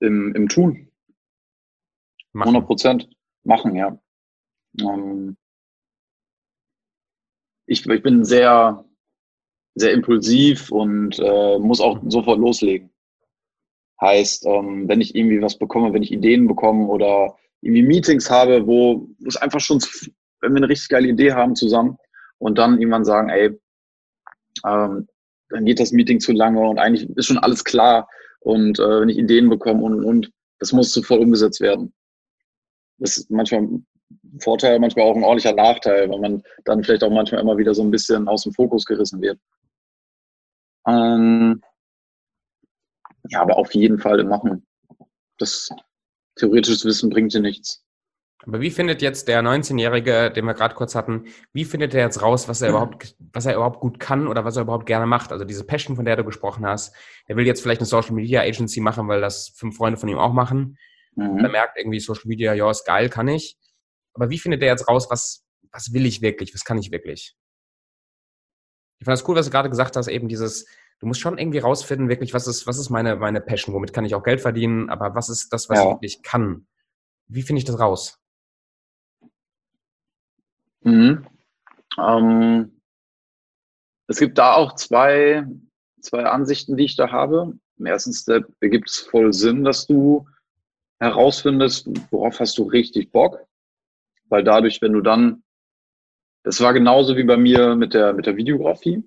[0.00, 0.87] im, im Tun.
[2.32, 2.48] Machen.
[2.50, 3.08] 100 Prozent
[3.44, 3.98] machen, ja.
[4.80, 5.36] Ähm,
[7.66, 8.84] ich, ich bin sehr,
[9.74, 12.90] sehr impulsiv und äh, muss auch sofort loslegen.
[14.00, 18.66] Heißt, ähm, wenn ich irgendwie was bekomme, wenn ich Ideen bekomme oder irgendwie Meetings habe,
[18.66, 19.80] wo, wo es einfach schon,
[20.40, 21.98] wenn wir eine richtig geile Idee haben zusammen
[22.38, 23.58] und dann irgendwann sagen, ey,
[24.66, 25.08] ähm,
[25.50, 28.08] dann geht das Meeting zu lange und eigentlich ist schon alles klar
[28.40, 31.92] und äh, wenn ich Ideen bekomme und, und das muss sofort umgesetzt werden.
[32.98, 33.86] Ist manchmal ein
[34.40, 37.82] Vorteil, manchmal auch ein ordentlicher Nachteil, weil man dann vielleicht auch manchmal immer wieder so
[37.82, 39.38] ein bisschen aus dem Fokus gerissen wird.
[40.86, 41.62] Ähm,
[43.28, 44.66] ja, aber auf jeden Fall machen.
[45.38, 45.68] Das
[46.36, 47.84] theoretisches Wissen bringt dir nichts.
[48.46, 52.22] Aber wie findet jetzt der 19-Jährige, den wir gerade kurz hatten, wie findet er jetzt
[52.22, 55.32] raus, was er überhaupt, was er überhaupt gut kann oder was er überhaupt gerne macht?
[55.32, 56.94] Also diese Passion, von der du gesprochen hast.
[57.26, 60.18] Er will jetzt vielleicht eine Social Media Agency machen, weil das fünf Freunde von ihm
[60.18, 60.78] auch machen.
[61.18, 61.38] Mhm.
[61.44, 63.56] Er merkt irgendwie Social Media, ja, ist geil, kann ich.
[64.14, 67.36] Aber wie findet er jetzt raus, was, was will ich wirklich, was kann ich wirklich?
[69.00, 70.66] Ich fand das cool, was du gerade gesagt hast, eben dieses,
[71.00, 74.04] du musst schon irgendwie rausfinden, wirklich, was ist, was ist meine, meine Passion, womit kann
[74.04, 75.84] ich auch Geld verdienen, aber was ist das, was ja.
[75.84, 76.66] ich wirklich kann?
[77.26, 78.20] Wie finde ich das raus?
[80.82, 81.26] Mhm.
[81.98, 82.80] Ähm,
[84.06, 85.46] es gibt da auch zwei,
[86.00, 87.58] zwei Ansichten, die ich da habe.
[87.84, 88.26] Erstens
[88.60, 90.26] ergibt es voll Sinn, dass du
[91.00, 93.40] herausfindest, worauf hast du richtig Bock.
[94.28, 95.42] Weil dadurch, wenn du dann,
[96.42, 99.02] das war genauso wie bei mir mit der, mit der Videografie.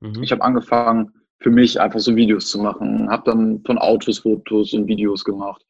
[0.00, 0.22] Mhm.
[0.22, 4.72] Ich habe angefangen, für mich einfach so Videos zu machen, habe dann von Autos Fotos
[4.72, 5.64] und Videos gemacht,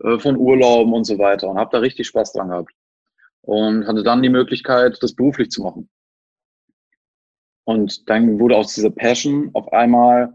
[0.00, 2.72] äh, von Urlauben und so weiter und habe da richtig Spaß dran gehabt
[3.42, 5.88] und hatte dann die Möglichkeit, das beruflich zu machen.
[7.64, 10.34] Und dann wurde aus dieser Passion auf einmal,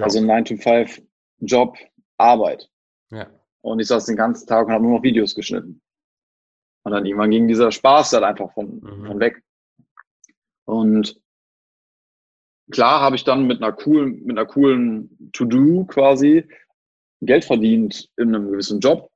[0.00, 1.78] also 9-to-5-Job,
[2.18, 2.68] Arbeit.
[3.10, 3.28] Ja.
[3.64, 5.80] Und ich saß den ganzen Tag und habe nur noch Videos geschnitten.
[6.82, 9.06] Und dann irgendwann ging dieser Spaß dann einfach von, mhm.
[9.06, 9.42] von weg.
[10.66, 11.18] Und
[12.70, 16.46] klar habe ich dann mit einer coolen, mit einer coolen To-Do quasi
[17.22, 19.10] Geld verdient in einem gewissen Job.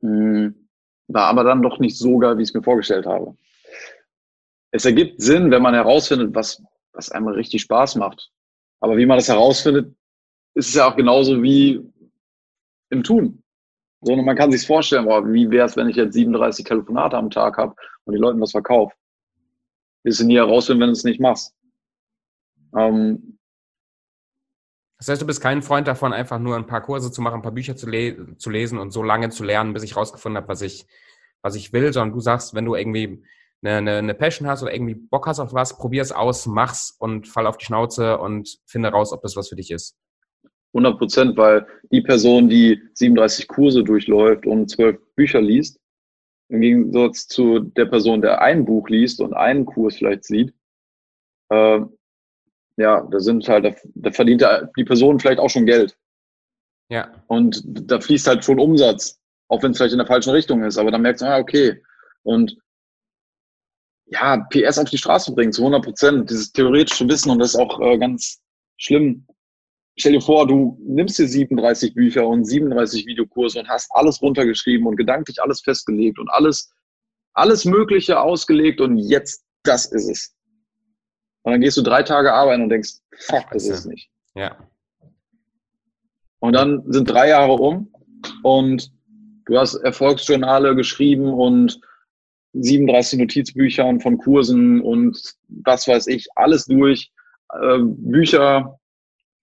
[0.00, 0.66] Mhm.
[1.08, 3.36] War aber dann doch nicht so geil, wie ich es mir vorgestellt habe.
[4.70, 6.62] Es ergibt Sinn, wenn man herausfindet, was,
[6.94, 8.32] was einem richtig Spaß macht.
[8.80, 9.94] Aber wie man das herausfindet,
[10.54, 11.86] ist es ja auch genauso wie
[12.88, 13.41] im Tun.
[14.02, 17.30] Sondern man kann sich vorstellen, boah, wie wäre es, wenn ich jetzt 37 Telefonate am
[17.30, 18.94] Tag habe und die Leuten was verkaufe.
[20.02, 21.54] Wirst du nie herausfinden, wenn du es nicht machst.
[22.76, 23.38] Ähm,
[24.98, 27.42] das heißt, du bist kein Freund davon, einfach nur ein paar Kurse zu machen, ein
[27.42, 30.48] paar Bücher zu, le zu lesen und so lange zu lernen, bis ich rausgefunden habe,
[30.48, 30.86] was ich,
[31.42, 33.24] was ich will, sondern du sagst, wenn du irgendwie
[33.62, 36.94] eine, eine, eine Passion hast oder irgendwie Bock hast auf was, probier es aus, mach's
[36.98, 39.96] und fall auf die Schnauze und finde raus, ob das was für dich ist.
[40.74, 45.78] 100 Prozent, weil die Person, die 37 Kurse durchläuft und zwölf Bücher liest,
[46.48, 50.52] im Gegensatz zu der Person, der ein Buch liest und einen Kurs vielleicht sieht,
[51.50, 51.80] äh,
[52.76, 54.44] ja, da sind halt, da, da verdient
[54.76, 55.96] die Person vielleicht auch schon Geld.
[56.88, 57.10] Ja.
[57.26, 60.78] Und da fließt halt schon Umsatz, auch wenn es vielleicht in der falschen Richtung ist,
[60.78, 61.82] aber dann merkst du, ah, okay.
[62.22, 62.56] Und
[64.06, 67.60] ja, PS auf die Straße bringen, zu 100 Prozent, dieses theoretische Wissen und das ist
[67.60, 68.40] auch äh, ganz
[68.76, 69.26] schlimm.
[69.96, 74.86] Stell dir vor, du nimmst dir 37 Bücher und 37 Videokurse und hast alles runtergeschrieben
[74.86, 76.72] und gedanklich alles festgelegt und alles,
[77.34, 80.34] alles Mögliche ausgelegt und jetzt, das ist es.
[81.42, 84.10] Und dann gehst du drei Tage arbeiten und denkst, fuck, das ist es nicht.
[84.34, 84.56] Ja.
[86.38, 87.92] Und dann sind drei Jahre um
[88.42, 88.90] und
[89.46, 91.80] du hast Erfolgsjournale geschrieben und
[92.54, 97.12] 37 Notizbüchern von Kursen und was weiß ich, alles durch,
[97.52, 98.78] äh, Bücher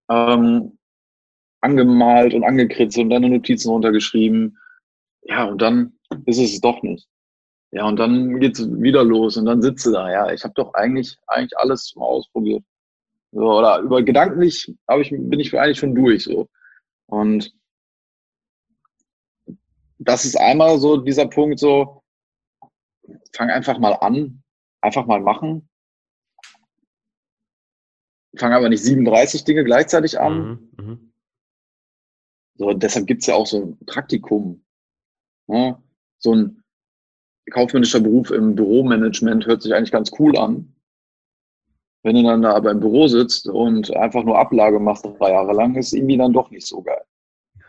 [0.10, 0.78] ähm,
[1.62, 4.58] angemalt und angekritzelt und deine Notizen runtergeschrieben.
[5.24, 5.94] Ja, und dann
[6.26, 7.08] ist es doch nicht.
[7.72, 10.10] Ja, und dann geht's wieder los und dann sitze da.
[10.12, 12.64] Ja, ich habe doch eigentlich eigentlich alles mal ausprobiert.
[13.32, 16.48] So, oder über gedanklich hab ich, bin ich eigentlich schon durch so.
[17.08, 17.54] Und
[20.00, 22.02] das ist einmal so dieser Punkt so,
[23.36, 24.42] fang einfach mal an,
[24.82, 25.69] einfach mal machen.
[28.36, 30.70] Fang aber nicht 37 Dinge gleichzeitig an.
[30.78, 30.98] Mhm, mh.
[32.56, 34.64] So, deshalb gibt's ja auch so ein Praktikum.
[35.48, 35.82] Ja,
[36.20, 36.64] so ein
[37.50, 40.76] kaufmännischer Beruf im Büromanagement hört sich eigentlich ganz cool an.
[42.04, 45.54] Wenn du dann da aber im Büro sitzt und einfach nur Ablage machst drei Jahre
[45.54, 47.04] lang, ist irgendwie dann doch nicht so geil.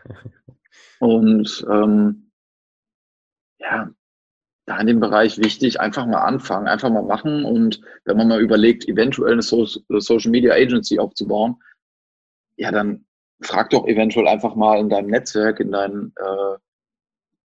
[0.99, 2.31] Und ähm,
[3.59, 3.89] ja,
[4.71, 8.41] da in dem Bereich wichtig, einfach mal anfangen, einfach mal machen und wenn man mal
[8.41, 11.61] überlegt, eventuell eine so Social Media Agency aufzubauen,
[12.55, 13.05] ja, dann
[13.41, 16.55] frag doch eventuell einfach mal in deinem Netzwerk, in deinem, äh,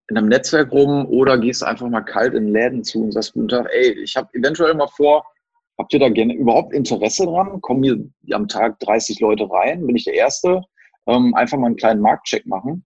[0.09, 3.49] in deinem Netzwerk rum oder gehst einfach mal kalt in Läden zu und sagst, guten
[3.49, 5.25] Tag, ey, ich habe eventuell mal vor,
[5.77, 7.61] habt ihr da gerne überhaupt Interesse dran?
[7.61, 9.87] Kommen hier am Tag 30 Leute rein?
[9.87, 10.63] Bin ich der Erste?
[11.07, 12.85] Ähm, einfach mal einen kleinen Marktcheck machen.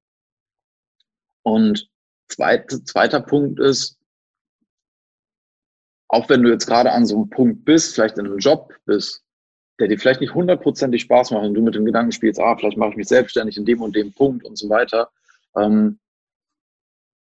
[1.42, 1.90] Und
[2.29, 3.99] zweit, zweiter Punkt ist,
[6.12, 9.25] auch wenn du jetzt gerade an so einem Punkt bist, vielleicht in einem Job bist,
[9.81, 12.77] der dir vielleicht nicht hundertprozentig Spaß macht und du mit dem Gedanken spielst, ah, vielleicht
[12.77, 15.11] mache ich mich selbstständig in dem und dem Punkt und so weiter.
[15.57, 15.98] Ähm,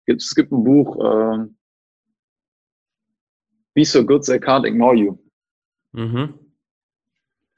[0.07, 1.47] es gibt ein Buch, äh,
[3.75, 5.19] Be So Good They Can't Ignore You.
[5.93, 6.35] Mhm.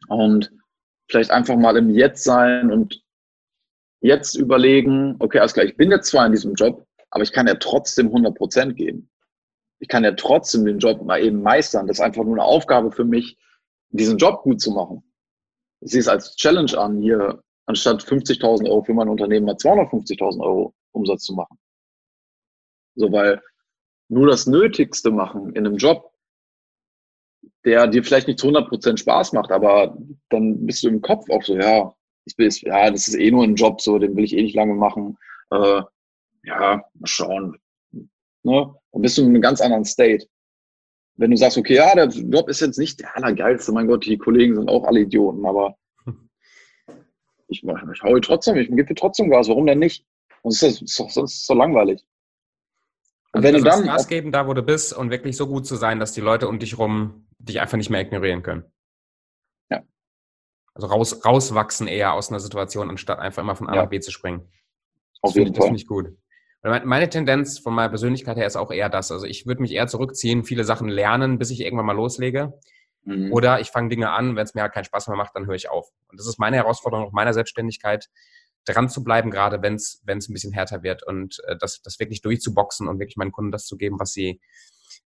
[0.08, 0.52] Und
[1.08, 3.00] vielleicht einfach mal im Jetzt sein und
[4.00, 7.46] jetzt überlegen, okay, alles klar, ich bin jetzt zwar in diesem Job, aber ich kann
[7.46, 9.08] ja trotzdem 100 geben
[9.82, 11.88] ich kann ja trotzdem den Job mal eben meistern.
[11.88, 13.36] Das ist einfach nur eine Aufgabe für mich,
[13.90, 15.02] diesen Job gut zu machen.
[15.80, 20.40] Ich sehe es als Challenge an, hier anstatt 50.000 Euro für mein Unternehmen mal 250.000
[20.40, 21.58] Euro Umsatz zu machen.
[22.94, 23.42] So, weil
[24.08, 26.12] nur das Nötigste machen in einem Job,
[27.64, 31.42] der dir vielleicht nicht zu 100% Spaß macht, aber dann bist du im Kopf auch
[31.42, 31.92] so, ja,
[32.24, 34.54] ich bin, ja, das ist eh nur ein Job, so, den will ich eh nicht
[34.54, 35.18] lange machen.
[35.50, 35.82] Äh,
[36.44, 37.58] ja, mal schauen,
[38.44, 38.74] Ne?
[38.92, 40.26] Dann bist du in einem ganz anderen State.
[41.16, 44.18] Wenn du sagst, okay, ja, der Job ist jetzt nicht der allergeilste, mein Gott, die
[44.18, 45.76] Kollegen sind auch alle Idioten, aber
[47.48, 50.06] ich, ich hau trotzdem, ich gebe dir trotzdem Gas, warum denn nicht?
[50.42, 52.04] Sonst ist das, sonst ist es so langweilig.
[53.32, 55.66] Und also wenn du dann Gas geben, da wo du bist und wirklich so gut
[55.66, 58.64] zu sein, dass die Leute um dich rum dich einfach nicht mehr ignorieren können.
[59.70, 59.82] Ja.
[60.74, 64.10] Also raus, rauswachsen eher aus einer Situation, anstatt einfach immer von A nach B zu
[64.10, 64.48] springen.
[65.20, 65.54] Auf jeden Fall.
[65.54, 66.16] Das finde ich gut.
[66.62, 69.10] Meine Tendenz von meiner Persönlichkeit her ist auch eher das.
[69.10, 72.52] Also ich würde mich eher zurückziehen, viele Sachen lernen, bis ich irgendwann mal loslege.
[73.04, 73.32] Mhm.
[73.32, 75.56] Oder ich fange Dinge an, wenn es mir halt keinen Spaß mehr macht, dann höre
[75.56, 75.90] ich auf.
[76.08, 78.08] Und das ist meine Herausforderung auch meiner Selbstständigkeit,
[78.64, 82.22] dran zu bleiben, gerade wenn es ein bisschen härter wird und äh, das, das wirklich
[82.22, 84.40] durchzuboxen und wirklich meinen Kunden das zu geben, was sie,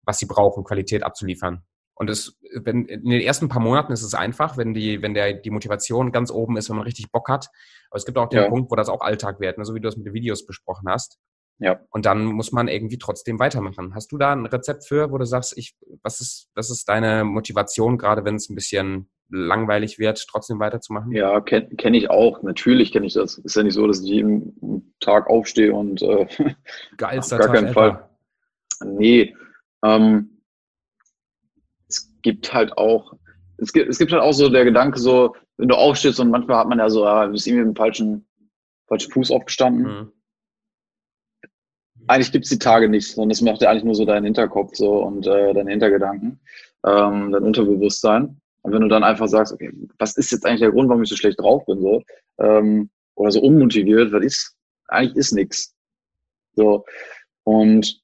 [0.03, 1.62] was sie brauchen, Qualität abzuliefern.
[1.97, 5.35] Und es, wenn, in den ersten paar Monaten ist es einfach, wenn die, wenn der,
[5.35, 7.51] die Motivation ganz oben ist, wenn man richtig Bock hat.
[7.90, 8.49] Aber es gibt auch den ja.
[8.49, 9.64] Punkt, wo das auch Alltag wird, ne?
[9.64, 11.21] so wie du das mit den Videos besprochen hast.
[11.59, 11.81] Ja.
[11.90, 13.95] Und dann muss man irgendwie trotzdem weitermachen.
[13.95, 17.25] Hast du da ein Rezept für, wo du sagst, ich, was ist, was ist deine
[17.25, 21.13] Motivation, gerade wenn es ein bisschen langweilig wird, trotzdem weiterzumachen?
[21.13, 22.42] Ja, kenne kenn ich auch.
[22.42, 23.38] Natürlich kenne ich das.
[23.38, 26.27] Ist ja nicht so, dass ich jeden Tag aufstehe und äh,
[26.96, 28.09] Geilster gar keinen Fall.
[28.85, 29.35] Nee.
[29.85, 30.42] Ähm,
[31.88, 33.15] es gibt halt auch,
[33.59, 36.59] es gibt, es gibt halt auch so der Gedanke, so, wenn du aufstehst und manchmal
[36.59, 38.27] hat man ja so, ja, du bist irgendwie mit dem falschen,
[38.88, 39.85] falschen Fuß aufgestanden.
[39.85, 40.13] Mhm
[42.07, 45.02] eigentlich gibt's die Tage nicht, sondern das macht ja eigentlich nur so dein Hinterkopf so
[45.05, 46.40] und äh, deine Hintergedanken,
[46.85, 48.40] ähm, dein Unterbewusstsein.
[48.63, 51.09] Und wenn du dann einfach sagst, okay, was ist jetzt eigentlich der Grund, warum ich
[51.09, 52.02] so schlecht drauf bin, so,
[52.38, 54.57] ähm, oder so unmotiviert, was ist,
[54.88, 55.75] eigentlich ist nix.
[56.55, 56.85] So.
[57.44, 58.00] Und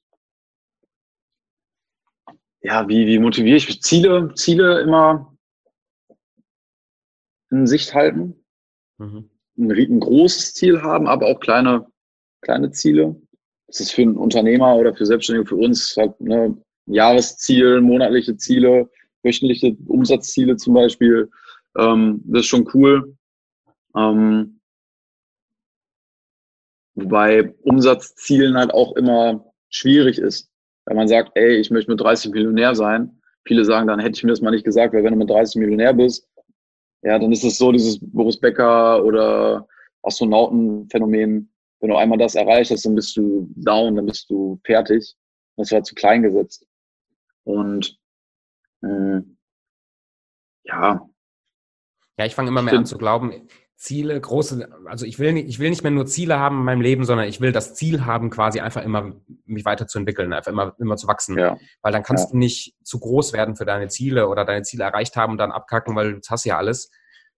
[2.61, 3.81] ja, wie, wie motiviere ich mich?
[3.81, 5.35] Ziele, Ziele immer
[7.49, 8.35] in Sicht halten.
[8.97, 9.29] Mhm.
[9.57, 11.87] ein, ein großes Ziel haben, aber auch kleine,
[12.41, 13.19] kleine Ziele.
[13.71, 16.57] Das ist für einen Unternehmer oder für Selbstständige, für uns halt, ne,
[16.87, 18.89] Jahresziel, monatliche Ziele,
[19.23, 21.29] wöchentliche Umsatzziele zum Beispiel.
[21.77, 23.15] Ähm, das ist schon cool.
[23.95, 24.59] Ähm,
[26.95, 30.51] wobei Umsatzzielen halt auch immer schwierig ist.
[30.85, 33.21] Wenn man sagt, ey, ich möchte mit 30 Millionär sein.
[33.45, 35.55] Viele sagen, dann hätte ich mir das mal nicht gesagt, weil wenn du mit 30
[35.55, 36.27] Millionär bist,
[37.03, 39.65] ja, dann ist es so dieses Boris Becker oder
[40.03, 41.49] Astronautenphänomen.
[41.81, 45.15] Wenn du einmal das erreicht hast, dann bist du down, dann bist du fertig.
[45.57, 46.65] Das war zu klein gesetzt.
[47.43, 47.97] Und
[48.83, 49.21] äh,
[50.63, 51.09] ja.
[52.17, 53.47] Ja, ich fange immer mehr an zu glauben,
[53.81, 56.81] Ziele, große, also ich will, nicht, ich will nicht mehr nur Ziele haben in meinem
[56.81, 59.15] Leben, sondern ich will das Ziel haben, quasi einfach immer
[59.45, 61.35] mich weiterzuentwickeln, einfach immer, immer zu wachsen.
[61.35, 61.57] Ja.
[61.81, 62.31] Weil dann kannst ja.
[62.31, 65.51] du nicht zu groß werden für deine Ziele oder deine Ziele erreicht haben und dann
[65.51, 66.91] abkacken, weil du hast ja alles.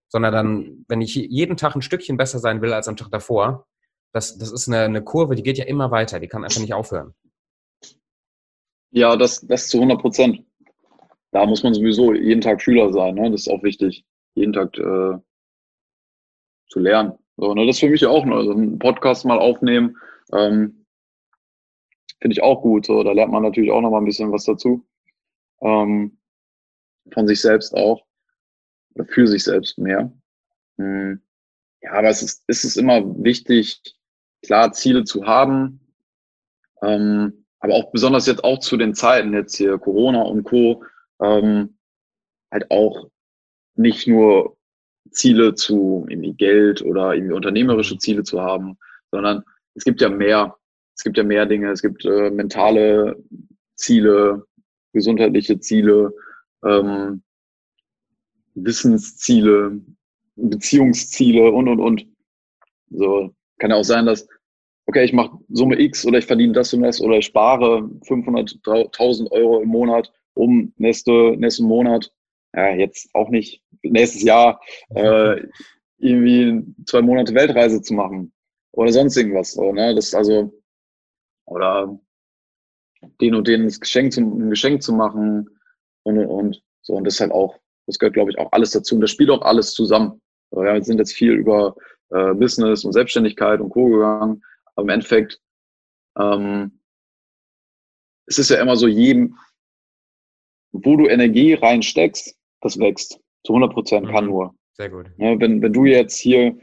[0.08, 3.66] Sondern dann, wenn ich jeden Tag ein Stückchen besser sein will als am Tag davor,
[4.14, 6.72] das, das ist eine, eine Kurve, die geht ja immer weiter, die kann einfach nicht
[6.72, 7.14] aufhören.
[8.92, 10.44] Ja, das, das zu 100 Prozent.
[11.32, 13.32] Da muss man sowieso jeden Tag Schüler sein, ne?
[13.32, 14.04] das ist auch wichtig.
[14.34, 15.18] Jeden Tag äh,
[16.68, 17.18] zu lernen.
[17.36, 19.96] So, ne, das ist für mich auch, ne, also einen Podcast mal aufnehmen,
[20.32, 20.86] ähm,
[22.20, 22.86] finde ich auch gut.
[22.86, 24.86] So, da lernt man natürlich auch noch mal ein bisschen was dazu.
[25.60, 26.18] Ähm,
[27.12, 28.06] von sich selbst auch.
[28.94, 30.12] Oder für sich selbst mehr.
[30.78, 31.20] Hm.
[31.82, 33.82] Ja, aber es ist, es ist immer wichtig,
[34.44, 35.80] klar Ziele zu haben.
[36.82, 40.84] Ähm, aber auch besonders jetzt auch zu den Zeiten, jetzt hier Corona und Co.,
[41.22, 41.78] ähm,
[42.50, 43.08] halt auch
[43.74, 44.56] nicht nur
[45.10, 48.76] Ziele zu irgendwie Geld oder irgendwie unternehmerische Ziele zu haben,
[49.10, 50.56] sondern es gibt ja mehr.
[50.96, 51.70] Es gibt ja mehr Dinge.
[51.70, 53.16] Es gibt äh, mentale
[53.74, 54.46] Ziele,
[54.92, 56.12] gesundheitliche Ziele,
[56.64, 57.22] ähm,
[58.54, 59.80] Wissensziele,
[60.36, 62.06] Beziehungsziele und und und.
[62.90, 64.26] So kann ja auch sein, dass
[64.86, 69.30] okay, ich mache Summe X oder ich verdiene das und das oder ich spare 500.000
[69.30, 72.12] Euro im Monat, um nächste, nächsten Monat
[72.54, 75.42] ja, jetzt auch nicht nächstes Jahr äh,
[75.98, 78.32] irgendwie zwei Monate Weltreise zu machen
[78.72, 79.52] oder sonst irgendwas.
[79.52, 79.94] So, ne?
[79.94, 80.52] Das also
[81.46, 81.98] oder
[83.20, 85.48] den und den Geschenk zu, ein Geschenk zu machen
[86.04, 88.94] und und und so und das halt auch das gehört glaube ich auch alles dazu
[88.94, 90.20] und das spielt auch alles zusammen.
[90.50, 91.74] Wir sind jetzt viel über
[92.10, 94.42] äh, Business und Selbstständigkeit und Co gegangen,
[94.74, 95.40] aber im Endeffekt
[96.18, 96.80] ähm,
[98.26, 99.36] es ist ja immer so jedem
[100.74, 103.20] wo du Energie reinsteckst, das wächst.
[103.44, 104.30] Zu 100 Prozent kann mhm.
[104.30, 104.54] nur.
[104.72, 105.06] Sehr gut.
[105.18, 106.56] Ja, wenn, wenn du jetzt hier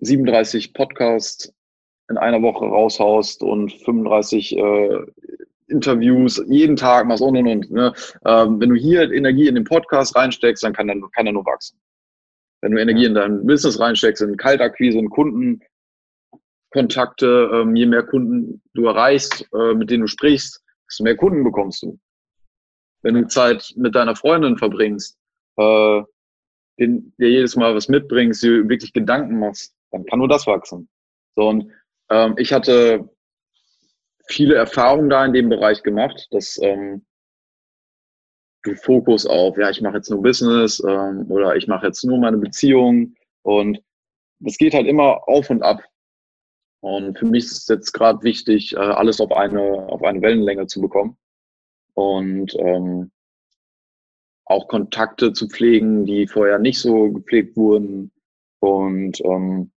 [0.00, 1.52] 37 Podcasts
[2.08, 5.00] in einer Woche raushaust und 35 äh,
[5.68, 7.70] Interviews jeden Tag machst und und und.
[7.70, 7.92] Ne?
[8.24, 11.44] Ähm, wenn du hier Energie in den Podcast reinsteckst, dann kann er, kann er nur
[11.44, 11.78] wachsen.
[12.66, 13.08] Wenn du Energie ja.
[13.08, 19.74] in dein Business reinsteckst, in Kaltakquise, in Kundenkontakte, ähm, je mehr Kunden du erreichst, äh,
[19.74, 21.96] mit denen du sprichst, desto mehr Kunden bekommst du
[23.06, 25.16] wenn du Zeit mit deiner Freundin verbringst,
[25.58, 26.02] äh,
[26.80, 30.88] den, dir jedes Mal was mitbringst, dir wirklich Gedanken machst, dann kann nur das wachsen.
[31.36, 31.70] So und
[32.10, 33.08] ähm, ich hatte
[34.26, 37.06] viele Erfahrungen da in dem Bereich gemacht, dass ähm,
[38.74, 42.38] Fokus auf, ja, ich mache jetzt nur Business ähm, oder ich mache jetzt nur meine
[42.38, 43.80] Beziehung und
[44.40, 45.82] das geht halt immer auf und ab.
[46.80, 50.66] Und für mich ist es jetzt gerade wichtig, äh, alles auf eine, auf eine Wellenlänge
[50.66, 51.16] zu bekommen
[51.94, 53.10] und ähm,
[54.44, 58.12] auch Kontakte zu pflegen, die vorher nicht so gepflegt wurden
[58.60, 59.72] und ähm,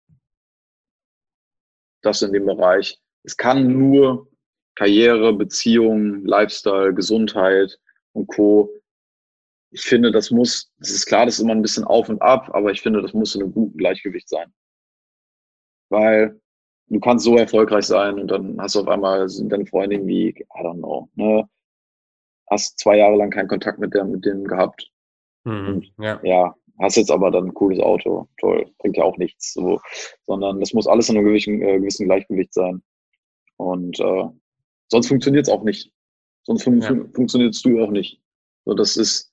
[2.02, 2.98] das in dem Bereich.
[3.24, 4.28] Es kann nur
[4.74, 7.78] Karriere, Beziehung, Lifestyle, Gesundheit
[8.12, 8.70] und Co.
[9.70, 12.50] Ich finde, das muss, das ist klar, das ist immer ein bisschen auf und ab,
[12.54, 14.52] aber ich finde, das muss in einem guten Gleichgewicht sein.
[15.90, 16.40] Weil
[16.88, 20.28] du kannst so erfolgreich sein und dann hast du auf einmal sind deine Freundin wie,
[20.30, 21.48] I don't know, ne,
[22.50, 24.90] hast zwei Jahre lang keinen Kontakt mit, der, mit denen gehabt.
[25.44, 26.20] Mhm, ja.
[26.22, 26.54] ja.
[26.80, 28.28] hast jetzt aber dann ein cooles Auto.
[28.38, 29.54] Toll, bringt ja auch nichts.
[29.54, 29.80] So.
[30.26, 32.82] Sondern das muss alles in einem gewissen, äh, gewissen Gleichgewicht sein.
[33.56, 34.24] Und äh,
[34.88, 35.92] sonst funktioniert es auch nicht.
[36.44, 36.88] Sonst fun ja.
[37.14, 38.20] funktionierst du auch nicht.
[38.64, 39.32] So, das ist,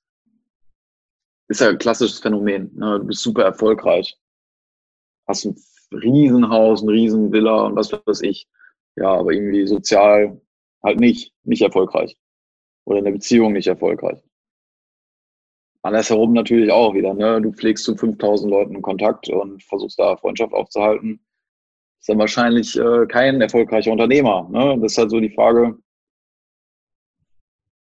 [1.48, 2.72] ist ja ein klassisches Phänomen.
[2.76, 3.00] Ne?
[3.00, 4.18] Du bist super erfolgreich.
[5.28, 5.56] Hast ein
[5.92, 8.48] Riesenhaus, ein Riesenvilla und was weiß ich.
[8.96, 10.42] Ja, aber irgendwie sozial
[10.84, 12.18] halt nicht, nicht erfolgreich
[12.86, 14.24] oder in der Beziehung nicht erfolgreich.
[15.82, 17.14] Andersherum natürlich auch wieder.
[17.14, 17.42] Ne?
[17.42, 21.20] Du pflegst zu 5000 Leuten Kontakt und versuchst da Freundschaft aufzuhalten.
[22.00, 24.48] Ist dann wahrscheinlich äh, kein erfolgreicher Unternehmer.
[24.50, 24.80] Ne?
[24.82, 25.78] Das ist halt so die Frage,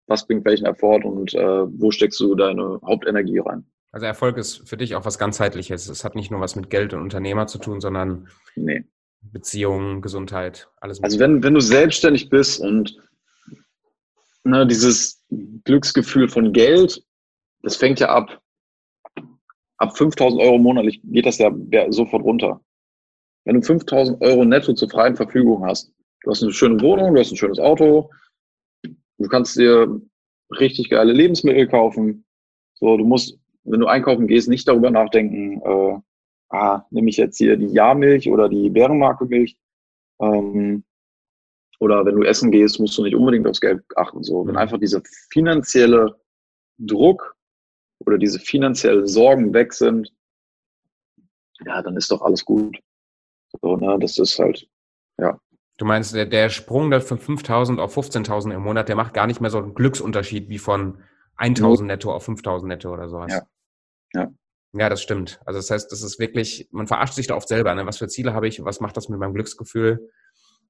[0.09, 3.65] was bringt welchen Erfolg und äh, wo steckst du deine Hauptenergie rein?
[3.93, 5.89] Also Erfolg ist für dich auch was ganzheitliches.
[5.89, 8.85] Es hat nicht nur was mit Geld und Unternehmer zu tun, sondern nee.
[9.21, 11.03] Beziehungen, Gesundheit, alles.
[11.03, 12.97] Also wenn, wenn du selbstständig bist und
[14.45, 15.23] ne, dieses
[15.65, 17.03] Glücksgefühl von Geld,
[17.63, 18.41] das fängt ja ab,
[19.79, 21.53] ab 5000 Euro monatlich geht das ja
[21.91, 22.61] sofort runter.
[23.45, 25.93] Wenn du 5000 Euro netto zur freien Verfügung hast,
[26.23, 28.11] du hast eine schöne Wohnung, du hast ein schönes Auto,
[29.19, 30.01] du kannst dir
[30.59, 32.25] richtig geile Lebensmittel kaufen.
[32.75, 36.01] So, du musst, wenn du einkaufen gehst, nicht darüber nachdenken, äh,
[36.51, 39.57] ah, nehme ich jetzt hier die Jahrmilch oder die Bärenmarke-Milch.
[40.21, 40.85] Ähm,
[41.81, 44.23] oder wenn du essen gehst, musst du nicht unbedingt aufs Geld achten.
[44.23, 44.59] So, wenn mhm.
[44.59, 46.19] einfach dieser finanzielle
[46.79, 47.37] Druck
[48.05, 50.13] oder diese finanziellen Sorgen weg sind,
[51.65, 52.79] ja, dann ist doch alles gut.
[53.61, 54.69] So, ne, das ist halt,
[55.19, 55.41] ja.
[55.79, 59.41] Du meinst, der, der Sprung von 5.000 auf 15.000 im Monat, der macht gar nicht
[59.41, 60.99] mehr so einen Glücksunterschied wie von
[61.39, 63.33] 1.000 netto auf 5.000 netto oder sowas.
[63.33, 64.21] Ja.
[64.21, 64.29] ja.
[64.73, 65.41] Ja, das stimmt.
[65.47, 67.75] Also das heißt, das ist wirklich, man verarscht sich da oft selber.
[67.75, 67.87] Ne?
[67.87, 68.63] Was für Ziele habe ich?
[68.65, 70.11] Was macht das mit meinem Glücksgefühl?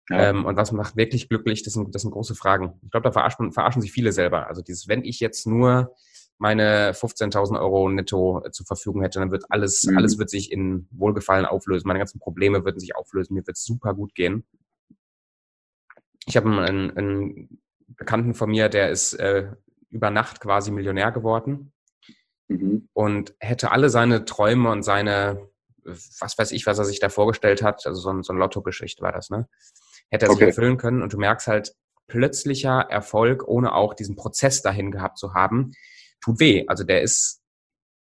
[0.09, 0.31] Ja.
[0.31, 1.63] Ähm, und was macht wirklich glücklich?
[1.65, 2.79] Das sind, das sind große Fragen.
[2.85, 4.47] Ich glaube, da verarschen, verarschen sich viele selber.
[4.47, 5.95] Also dieses, wenn ich jetzt nur
[6.39, 9.99] meine 15.000 Euro netto äh, zur Verfügung hätte, dann wird alles, mhm.
[9.99, 11.89] alles wird sich in Wohlgefallen auflösen.
[11.89, 13.35] Meine ganzen Probleme würden sich auflösen.
[13.35, 14.45] Mir wird es super gut gehen.
[16.29, 19.51] Ich habe einen, einen Bekannten von mir, der ist äh,
[19.91, 21.72] über Nacht quasi Millionär geworden
[22.49, 22.89] mhm.
[22.93, 25.49] und hätte alle seine Träume und seine,
[25.85, 29.03] was weiß ich, was er sich da vorgestellt hat, also so, ein, so eine Lotto-Geschichte
[29.03, 29.49] war das, ne?
[30.11, 30.41] Hätte er okay.
[30.41, 31.74] sich erfüllen können und du merkst halt,
[32.09, 35.72] plötzlicher Erfolg, ohne auch diesen Prozess dahin gehabt zu haben,
[36.20, 36.64] tut weh.
[36.66, 37.43] Also der ist,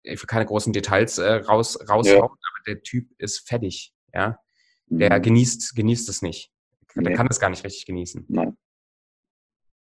[0.03, 2.23] ich will keine großen Details äh, raus, raushauen, ja.
[2.23, 4.39] aber der Typ ist fertig, ja.
[4.87, 5.23] Der mhm.
[5.23, 6.54] genießt, genießt es nicht.
[6.95, 7.15] Der nee.
[7.15, 8.25] kann es gar nicht richtig genießen.
[8.29, 8.57] Nein.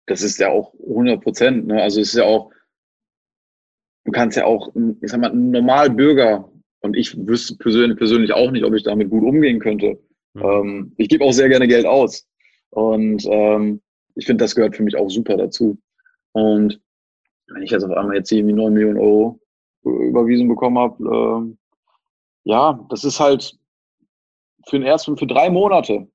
[0.06, 1.82] Das ist ja auch 100 Prozent, ne?
[1.82, 2.50] Also es ist ja auch,
[4.04, 6.52] du kannst ja auch, ich sag mal, ein Normalbürger,
[6.82, 9.98] und ich wüsste persönlich, persönlich auch nicht, ob ich damit gut umgehen könnte.
[10.34, 10.42] Mhm.
[10.42, 12.28] Ähm, ich gebe auch sehr gerne Geld aus.
[12.70, 13.80] Und ähm,
[14.16, 15.78] ich finde, das gehört für mich auch super dazu.
[16.32, 16.80] Und
[17.48, 19.40] wenn ich jetzt auf einmal jetzt irgendwie 9 Millionen Euro
[19.84, 23.56] überwiesen bekommen habe, äh, ja, das ist halt
[24.68, 26.08] für den ersten, für drei Monate.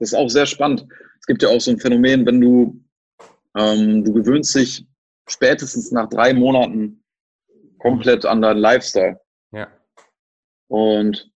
[0.00, 0.86] Das ist auch sehr spannend.
[1.20, 2.82] Es gibt ja auch so ein Phänomen, wenn du,
[3.56, 4.86] ähm, du gewöhnst dich
[5.28, 7.04] spätestens nach drei Monaten
[7.78, 9.20] komplett an deinen Lifestyle.
[9.52, 9.70] Ja.
[10.68, 11.30] Und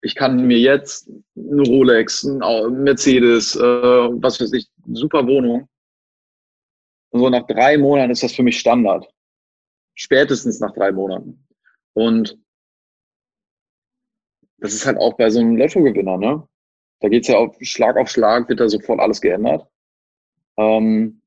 [0.00, 5.68] ich kann mir jetzt eine Rolex, ein Mercedes, äh, was weiß ich, super Wohnung.
[7.10, 9.06] Und so nach drei Monaten ist das für mich Standard.
[9.94, 11.46] Spätestens nach drei Monaten.
[11.94, 12.38] Und
[14.58, 16.48] das ist halt auch bei so einem Lottogewinner, ne?
[17.00, 19.66] Da geht's ja auf Schlag auf Schlag, wird da sofort alles geändert.
[20.56, 21.22] Ähm,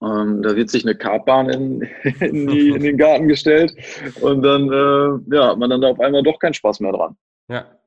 [0.00, 1.82] ähm, da wird sich eine Kartbahn in,
[2.20, 3.74] in, die, in, den Garten gestellt
[4.20, 7.16] und dann äh, ja, hat man dann da auf einmal doch keinen Spaß mehr dran.
[7.48, 7.78] Ja.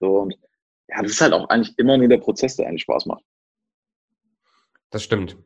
[0.00, 0.34] So, und
[0.88, 3.24] ja, das ist halt auch eigentlich immer nur der Prozess, der eigentlich Spaß macht.
[4.90, 5.36] Das stimmt.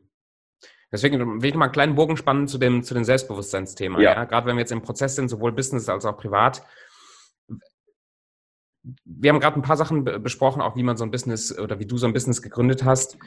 [0.91, 3.99] Deswegen will ich noch mal einen kleinen Bogen spannen zu dem, zu dem Selbstbewusstseinsthema.
[4.01, 4.13] Ja.
[4.13, 4.25] ja.
[4.25, 6.63] Gerade wenn wir jetzt im Prozess sind, sowohl Business als auch privat.
[9.05, 11.85] Wir haben gerade ein paar Sachen besprochen, auch wie man so ein Business oder wie
[11.85, 13.17] du so ein Business gegründet hast.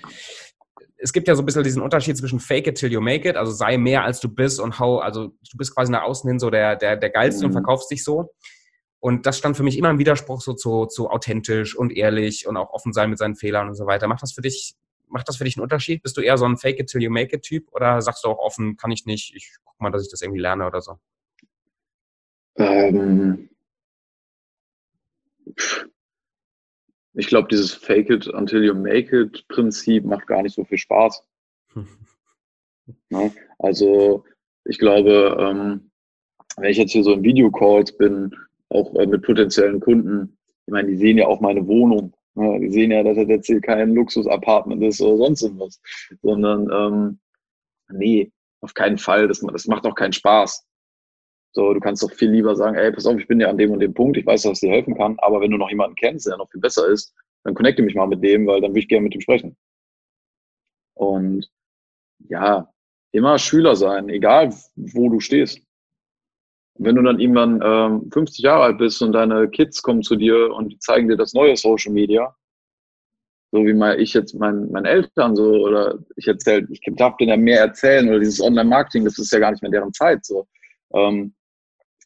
[0.96, 3.36] Es gibt ja so ein bisschen diesen Unterschied zwischen fake it till you make it,
[3.36, 6.38] also sei mehr als du bist und hau, also du bist quasi nach außen hin
[6.38, 7.48] so der, der, der Geilste mhm.
[7.48, 8.30] und verkaufst dich so.
[9.00, 12.56] Und das stand für mich immer im Widerspruch so zu, zu authentisch und ehrlich und
[12.56, 14.08] auch offen sein mit seinen Fehlern und so weiter.
[14.08, 14.74] Macht das für dich,
[15.08, 16.02] macht das für dich einen Unterschied?
[16.02, 18.28] Bist du eher so ein Fake it till you make it Typ oder sagst du
[18.28, 20.94] auch offen, kann ich nicht, ich guck mal, dass ich das irgendwie lerne oder so?
[22.56, 23.50] Ähm,
[27.14, 30.78] ich glaube, dieses Fake it until you make it Prinzip macht gar nicht so viel
[30.78, 31.24] Spaß.
[33.10, 34.24] ja, also
[34.64, 35.90] ich glaube, ähm,
[36.56, 38.34] wenn ich jetzt hier so in Videocalls bin,
[38.70, 40.36] auch äh, mit potenziellen Kunden.
[40.66, 42.14] Ich meine, die sehen ja auch meine Wohnung.
[42.34, 42.60] Ne?
[42.60, 45.80] Die sehen ja, dass das jetzt hier kein Luxus-Apartment ist oder sonst irgendwas,
[46.22, 47.18] sondern ähm,
[47.88, 49.28] nee, auf keinen Fall.
[49.28, 50.66] Das, das macht auch keinen Spaß.
[51.54, 53.70] So, du kannst doch viel lieber sagen, ey, pass auf, ich bin ja an dem
[53.70, 55.96] und dem Punkt, ich weiß, dass es dir helfen kann, aber wenn du noch jemanden
[55.96, 58.80] kennst, der noch viel besser ist, dann connecte mich mal mit dem, weil dann würde
[58.80, 59.56] ich gerne mit ihm sprechen.
[60.94, 61.48] Und
[62.28, 62.68] ja,
[63.12, 65.64] immer Schüler sein, egal wo du stehst
[66.76, 70.52] wenn du dann irgendwann ähm, 50 Jahre alt bist und deine Kids kommen zu dir
[70.52, 72.34] und zeigen dir das neue Social Media,
[73.52, 77.30] so wie mal ich jetzt meinen, meinen Eltern so oder ich erzähle, ich darf denen
[77.30, 80.46] ja mehr erzählen oder dieses Online-Marketing, das ist ja gar nicht mehr deren Zeit, so
[80.94, 81.34] ähm,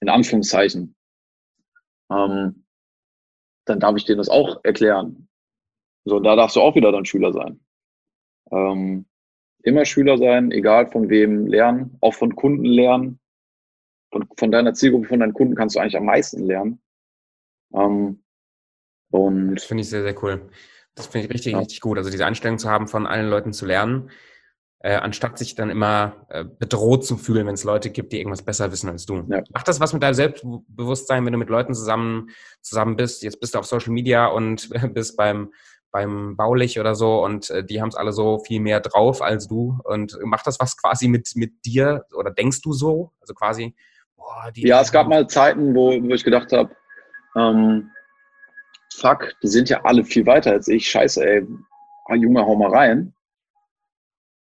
[0.00, 0.94] in Anführungszeichen.
[2.10, 2.64] Ähm,
[3.66, 5.28] dann darf ich denen das auch erklären.
[6.04, 7.60] So, da darfst du auch wieder dann Schüler sein.
[8.50, 9.06] Ähm,
[9.62, 13.20] immer Schüler sein, egal von wem lernen, auch von Kunden lernen
[14.10, 16.80] von, von deiner Zielgruppe, von deinen Kunden kannst du eigentlich am meisten lernen.
[17.74, 18.22] Ähm,
[19.10, 20.50] und das finde ich sehr, sehr cool.
[20.94, 21.58] Das finde ich richtig, ja.
[21.58, 21.98] richtig gut.
[21.98, 24.10] Also diese Einstellung zu haben, von allen Leuten zu lernen,
[24.80, 28.42] äh, anstatt sich dann immer äh, bedroht zu fühlen, wenn es Leute gibt, die irgendwas
[28.42, 29.24] besser wissen als du.
[29.28, 29.42] Ja.
[29.52, 33.22] Macht das was mit deinem Selbstbewusstsein, wenn du mit Leuten zusammen, zusammen bist?
[33.22, 35.52] Jetzt bist du auf Social Media und bist beim,
[35.90, 39.48] beim Baulich oder so und äh, die haben es alle so viel mehr drauf als
[39.48, 39.78] du.
[39.82, 43.12] Und macht das was quasi mit, mit dir oder denkst du so?
[43.20, 43.74] Also quasi,
[44.16, 44.66] boah, die.
[44.66, 46.70] Ja, es gab mal Zeiten, wo, wo ich gedacht habe,
[47.36, 47.90] ähm,
[48.94, 50.88] fuck, die sind ja alle viel weiter als ich.
[50.88, 51.46] Scheiße, ey,
[52.06, 53.12] ah, Junge, hau mal rein.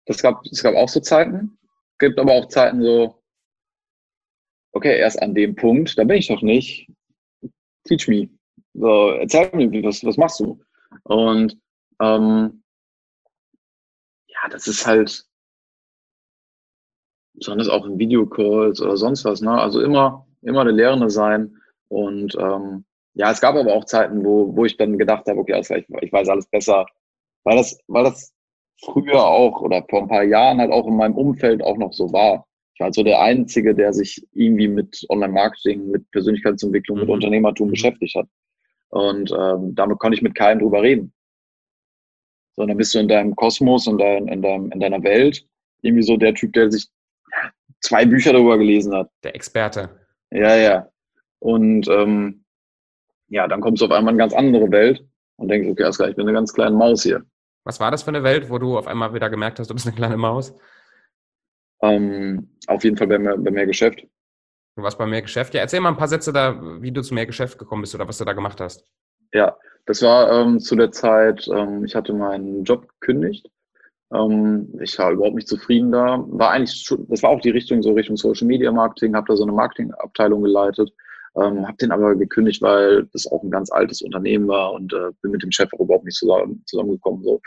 [0.06, 1.58] Das gab, es gab auch so Zeiten.
[2.00, 3.22] Gibt aber auch Zeiten so,
[4.74, 6.90] okay, erst an dem Punkt, da bin ich doch nicht.
[7.86, 8.30] Teach me.
[8.74, 10.60] So, erzähl mir, was, was machst du?
[11.04, 11.58] Und
[12.02, 12.64] ähm,
[14.28, 15.26] ja, das ist halt
[17.36, 19.52] besonders auch in Videocalls oder sonst was, ne?
[19.52, 21.58] Also immer, immer der Lehrende sein.
[21.88, 25.54] Und ähm, ja, es gab aber auch Zeiten, wo, wo ich dann gedacht habe, okay,
[25.54, 26.86] also ich, ich weiß alles besser,
[27.44, 28.33] weil das, weil das
[28.86, 32.12] früher auch oder vor ein paar Jahren halt auch in meinem Umfeld auch noch so
[32.12, 32.46] war.
[32.74, 37.04] Ich war also der Einzige, der sich irgendwie mit Online-Marketing, mit Persönlichkeitsentwicklung, mhm.
[37.04, 37.72] mit Unternehmertum mhm.
[37.72, 38.28] beschäftigt hat.
[38.90, 41.14] Und ähm, damit konnte ich mit keinem drüber reden.
[42.56, 45.46] Sondern bist du in deinem Kosmos, in, dein, in, deinem, in deiner Welt
[45.82, 46.88] irgendwie so der Typ, der sich
[47.82, 49.10] zwei Bücher darüber gelesen hat.
[49.24, 49.90] Der Experte.
[50.32, 50.90] Ja, ja.
[51.40, 52.46] Und ähm,
[53.28, 55.04] ja, dann kommst du auf einmal in eine ganz andere Welt
[55.38, 57.26] und denkst, okay, alles klar, ich bin eine ganz kleine Maus hier.
[57.64, 59.88] Was war das für eine Welt, wo du auf einmal wieder gemerkt hast, du bist
[59.88, 60.54] eine kleine Maus?
[61.82, 64.06] Ähm, auf jeden Fall bei mehr, bei mehr Geschäft.
[64.76, 65.54] Du warst bei mehr Geschäft.
[65.54, 68.08] Ja, erzähl mal ein paar Sätze da, wie du zu mehr Geschäft gekommen bist oder
[68.08, 68.86] was du da gemacht hast.
[69.34, 69.56] Ja,
[69.86, 73.50] das war ähm, zu der Zeit, ähm, ich hatte meinen Job gekündigt.
[74.14, 76.24] Ähm, ich war überhaupt nicht zufrieden da.
[76.28, 79.44] War eigentlich, das war auch die Richtung, so Richtung Social Media Marketing, habe da so
[79.44, 80.92] eine Marketingabteilung geleitet.
[81.36, 85.12] Ähm, habe den aber gekündigt, weil das auch ein ganz altes Unternehmen war und äh,
[85.22, 87.24] bin mit dem Chef auch überhaupt nicht zusammen, zusammengekommen.
[87.24, 87.42] So.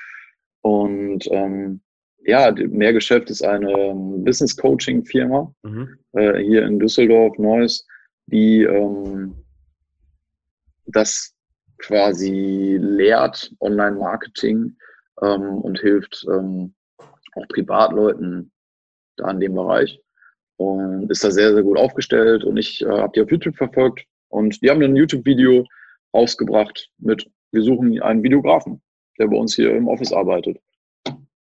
[0.62, 1.80] Und ähm,
[2.24, 5.97] ja, Mehrgeschäft ist eine ähm, Business Coaching Firma mhm.
[6.12, 7.87] äh, hier in Düsseldorf, Neuss,
[8.26, 9.37] die ähm,
[10.87, 11.32] das
[11.78, 14.76] quasi lehrt, Online-Marketing
[15.22, 16.74] ähm, und hilft ähm,
[17.34, 18.51] auch Privatleuten
[19.16, 20.01] da in dem Bereich
[20.57, 22.44] und ist da sehr, sehr gut aufgestellt.
[22.44, 25.64] Und ich äh, habe die auf YouTube verfolgt und die haben ein YouTube-Video
[26.14, 28.82] rausgebracht mit, wir suchen einen Videografen,
[29.18, 30.59] der bei uns hier im Office arbeitet.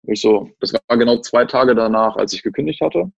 [0.03, 3.11] Ich so, das war genau zwei Tage danach, als ich gekündigt hatte.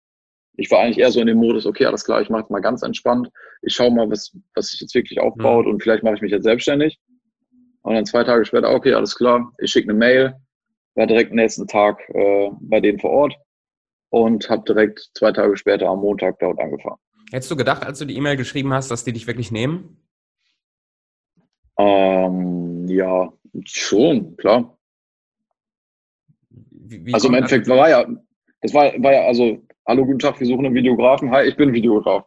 [0.58, 2.60] Ich war eigentlich eher so in dem Modus, okay, alles klar, ich mache es mal
[2.60, 3.30] ganz entspannt.
[3.62, 5.74] Ich schaue mal, was, was sich jetzt wirklich aufbaut mhm.
[5.74, 7.00] und vielleicht mache ich mich jetzt selbstständig.
[7.84, 10.36] Und dann zwei Tage später, okay, alles klar, ich schicke eine Mail,
[10.96, 13.36] war direkt nächsten Tag äh, bei denen vor Ort,
[14.12, 17.00] und habe direkt zwei Tage später am Montag dort angefangen.
[17.32, 19.98] Hättest du gedacht, als du die E-Mail geschrieben hast, dass die dich wirklich nehmen?
[21.78, 23.32] Ähm, ja,
[23.64, 24.78] schon, klar.
[26.50, 28.06] Wie, wie also im Endeffekt war ja,
[28.62, 31.32] das war, war ja, also, hallo, guten Tag, wir suchen einen Videografen.
[31.32, 32.26] Hi, ich bin Videograf.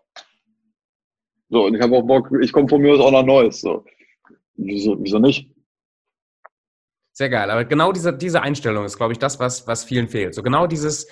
[1.50, 3.60] So, und ich habe auch Bock, ich komme von mir aus auch noch Neues.
[3.60, 3.84] So.
[4.56, 5.50] Wieso, wieso nicht?
[7.12, 7.50] Sehr geil.
[7.50, 10.34] Aber genau diese, diese Einstellung ist, glaube ich, das, was, was vielen fehlt.
[10.34, 11.06] So genau dieses,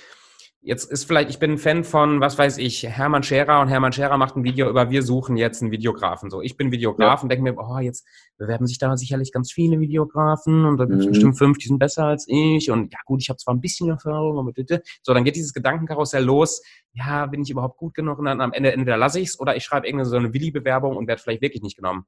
[0.65, 3.93] Jetzt ist vielleicht, ich bin ein Fan von, was weiß ich, Hermann Scherer und Hermann
[3.93, 6.31] Scherer macht ein Video über, wir suchen jetzt einen Videografen.
[6.31, 7.23] So, ich bin Videograf ja.
[7.25, 8.07] und denke mir, oh, jetzt
[8.39, 11.11] bewerben sich da sicherlich ganz viele Videografen und da gibt es mhm.
[11.11, 13.89] bestimmt fünf, die sind besser als ich und ja gut, ich habe zwar ein bisschen
[13.89, 14.83] Erfahrung, aber bitte.
[15.03, 16.63] So, dann geht dieses Gedankenkarussell los.
[16.93, 18.21] Ja, bin ich überhaupt gut genug?
[18.21, 20.97] Und dann am Ende entweder lasse ich es oder ich schreibe irgendeine so eine Willi-Bewerbung
[20.97, 22.05] und werde vielleicht wirklich nicht genommen.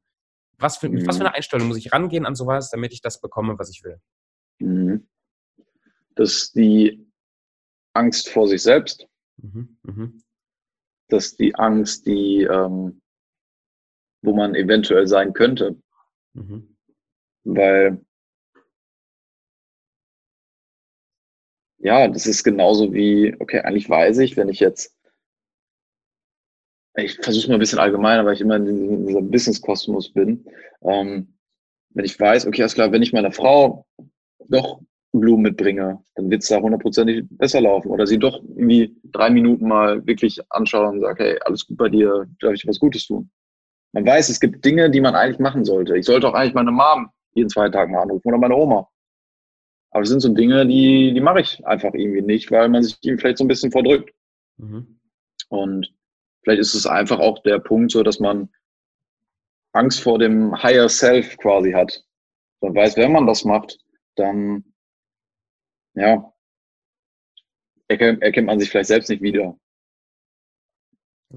[0.58, 1.04] Was für, mhm.
[1.08, 1.26] was für mhm.
[1.26, 3.98] eine Einstellung muss ich rangehen an sowas, damit ich das bekomme, was ich will?
[4.60, 5.08] Mhm.
[6.14, 7.03] Das die
[7.94, 9.06] Angst vor sich selbst.
[9.38, 10.12] Mhm, mh.
[11.08, 13.00] Das ist die Angst, die, ähm,
[14.22, 15.76] wo man eventuell sein könnte.
[16.34, 16.76] Mhm.
[17.44, 18.04] Weil,
[21.78, 24.96] ja, das ist genauso wie, okay, eigentlich weiß ich, wenn ich jetzt,
[26.96, 30.44] ich versuche es mal ein bisschen allgemeiner, weil ich immer in diesem, diesem Business-Kosmos bin.
[30.82, 31.34] Ähm,
[31.90, 33.86] wenn ich weiß, okay, alles klar, wenn ich meiner Frau
[34.48, 34.80] doch
[35.20, 37.88] Blumen mitbringe, dann wird es da hundertprozentig besser laufen.
[37.88, 41.88] Oder sie doch irgendwie drei Minuten mal wirklich anschauen und sagen, hey, alles gut bei
[41.88, 43.30] dir, darf ich was Gutes tun?
[43.92, 45.96] Man weiß, es gibt Dinge, die man eigentlich machen sollte.
[45.96, 48.88] Ich sollte auch eigentlich meine Mom jeden zwei Tagen mal anrufen oder meine Oma.
[49.90, 52.98] Aber es sind so Dinge, die, die mache ich einfach irgendwie nicht, weil man sich
[53.02, 54.12] ihm vielleicht so ein bisschen verdrückt.
[54.56, 54.98] Mhm.
[55.48, 55.94] Und
[56.42, 58.48] vielleicht ist es einfach auch der Punkt so, dass man
[59.72, 62.04] Angst vor dem Higher Self quasi hat.
[62.60, 63.78] Man weiß, wenn man das macht,
[64.16, 64.64] dann
[65.94, 66.32] ja,
[67.88, 69.56] erkennt, erkennt man sich vielleicht selbst nicht wieder.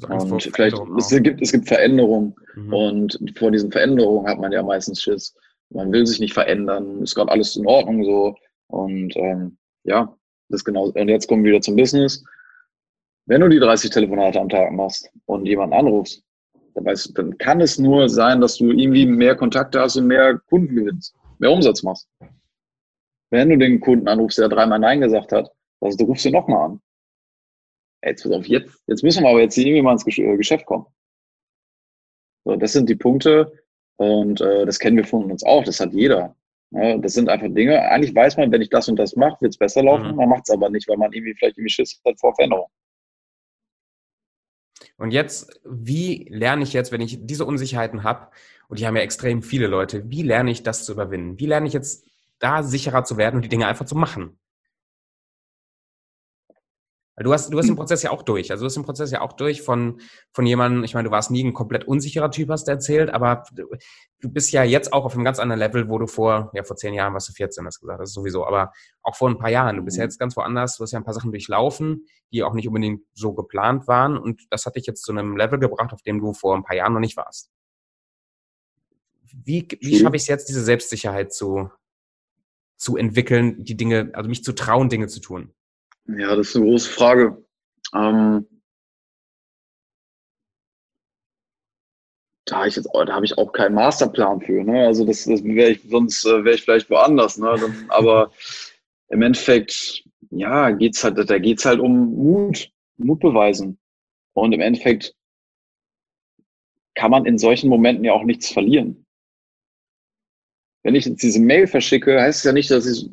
[0.03, 2.74] Also und vielleicht, es gibt, es gibt Veränderungen mhm.
[2.74, 5.36] und vor diesen Veränderungen hat man ja meistens Schiss.
[5.70, 8.36] Man will sich nicht verändern, ist gerade alles in Ordnung so.
[8.68, 10.16] Und ähm, ja,
[10.49, 10.89] das ist genau.
[10.89, 12.24] Und jetzt kommen wir wieder zum Business.
[13.26, 16.24] Wenn du die 30 Telefonate am Tag machst und jemanden anrufst,
[16.76, 20.39] dann, weißt, dann kann es nur sein, dass du irgendwie mehr Kontakte hast und mehr
[20.47, 22.08] Kunden gewinnst, mehr Umsatz machst.
[23.30, 25.51] Wenn du den Kunden anrufst, der dreimal Nein gesagt hat,
[25.82, 26.82] also du rufst ihn nochmal an.
[28.03, 30.86] Jetzt, pass auf, jetzt, jetzt müssen wir aber jetzt irgendwie mal ins äh, Geschäft kommen.
[32.45, 33.51] So, das sind die Punkte
[33.97, 36.36] und äh, das kennen wir von uns auch, das hat jeder.
[36.71, 39.53] Ja, das sind einfach Dinge, eigentlich weiß man, wenn ich das und das mache, wird
[39.53, 40.15] es besser laufen, mhm.
[40.15, 42.67] man macht es aber nicht, weil man irgendwie vielleicht irgendwie Schiss hat vor Veränderung.
[44.97, 48.30] Und jetzt, wie lerne ich jetzt, wenn ich diese Unsicherheiten habe,
[48.67, 51.39] und die haben ja extrem viele Leute, wie lerne ich das zu überwinden?
[51.39, 52.05] Wie lerne ich jetzt
[52.40, 54.40] da sicherer zu werden und die Dinge einfach zu machen?
[57.20, 58.52] Du hast, du hast den Prozess ja auch durch.
[58.52, 60.00] Also du hast den Prozess ja auch durch von,
[60.34, 63.44] von jemandem, ich meine, du warst nie ein komplett unsicherer Typ, hast du erzählt, aber
[63.54, 66.76] du bist ja jetzt auch auf einem ganz anderen Level, wo du vor, ja, vor
[66.76, 68.72] zehn Jahren warst du 14, hast gesagt, das ist sowieso, aber
[69.02, 69.78] auch vor ein paar Jahren.
[69.78, 70.10] Du bist ja mhm.
[70.10, 73.34] jetzt ganz woanders, du hast ja ein paar Sachen durchlaufen, die auch nicht unbedingt so
[73.34, 76.56] geplant waren und das hat dich jetzt zu einem Level gebracht, auf dem du vor
[76.56, 77.50] ein paar Jahren noch nicht warst.
[79.24, 81.72] Wie, wie schaffe ich es jetzt, diese Selbstsicherheit zu,
[82.78, 85.53] zu entwickeln, die Dinge, also mich zu trauen, Dinge zu tun?
[86.07, 87.45] Ja, das ist eine große Frage.
[87.93, 88.45] Ähm,
[92.45, 94.63] da, ich jetzt, da habe ich auch keinen Masterplan für.
[94.63, 94.86] Ne?
[94.86, 97.38] Also das, das wäre ich, sonst äh, wäre ich vielleicht woanders.
[97.38, 97.55] Ne?
[97.59, 98.32] Dann, aber
[99.09, 103.78] im Endeffekt, ja, geht's halt, da geht's halt um Mut, Mut beweisen.
[104.34, 105.15] Und im Endeffekt
[106.95, 109.07] kann man in solchen Momenten ja auch nichts verlieren.
[110.84, 113.09] Wenn ich jetzt diese Mail verschicke, heißt es ja nicht, dass ich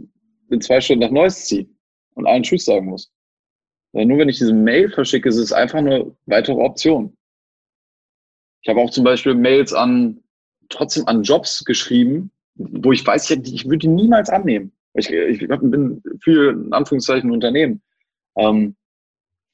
[0.51, 1.67] in zwei Stunden nach Neues ziehe
[2.15, 3.13] und allen Tschüss sagen muss.
[3.93, 7.17] Sondern nur wenn ich diese Mail verschicke, ist es einfach eine weitere Option.
[8.63, 10.23] Ich habe auch zum Beispiel Mails an,
[10.69, 14.73] trotzdem an Jobs geschrieben, wo ich weiß, ich, würde die niemals annehmen.
[14.95, 17.83] Ich, ich bin für, in Anführungszeichen, Unternehmen.
[18.37, 18.77] Ähm,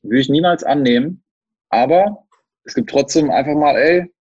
[0.03, 1.23] würde ich niemals annehmen.
[1.71, 2.27] Aber
[2.65, 4.13] es gibt trotzdem einfach mal, ey,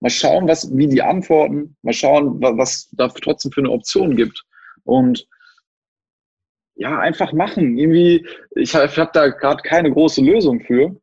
[0.00, 4.16] mal schauen, was, wie die antworten, mal schauen, was, was da trotzdem für eine Option
[4.16, 4.44] gibt.
[4.84, 5.26] Und
[6.76, 7.78] ja, einfach machen.
[7.78, 11.00] Irgendwie, ich, habe da gerade keine große Lösung für.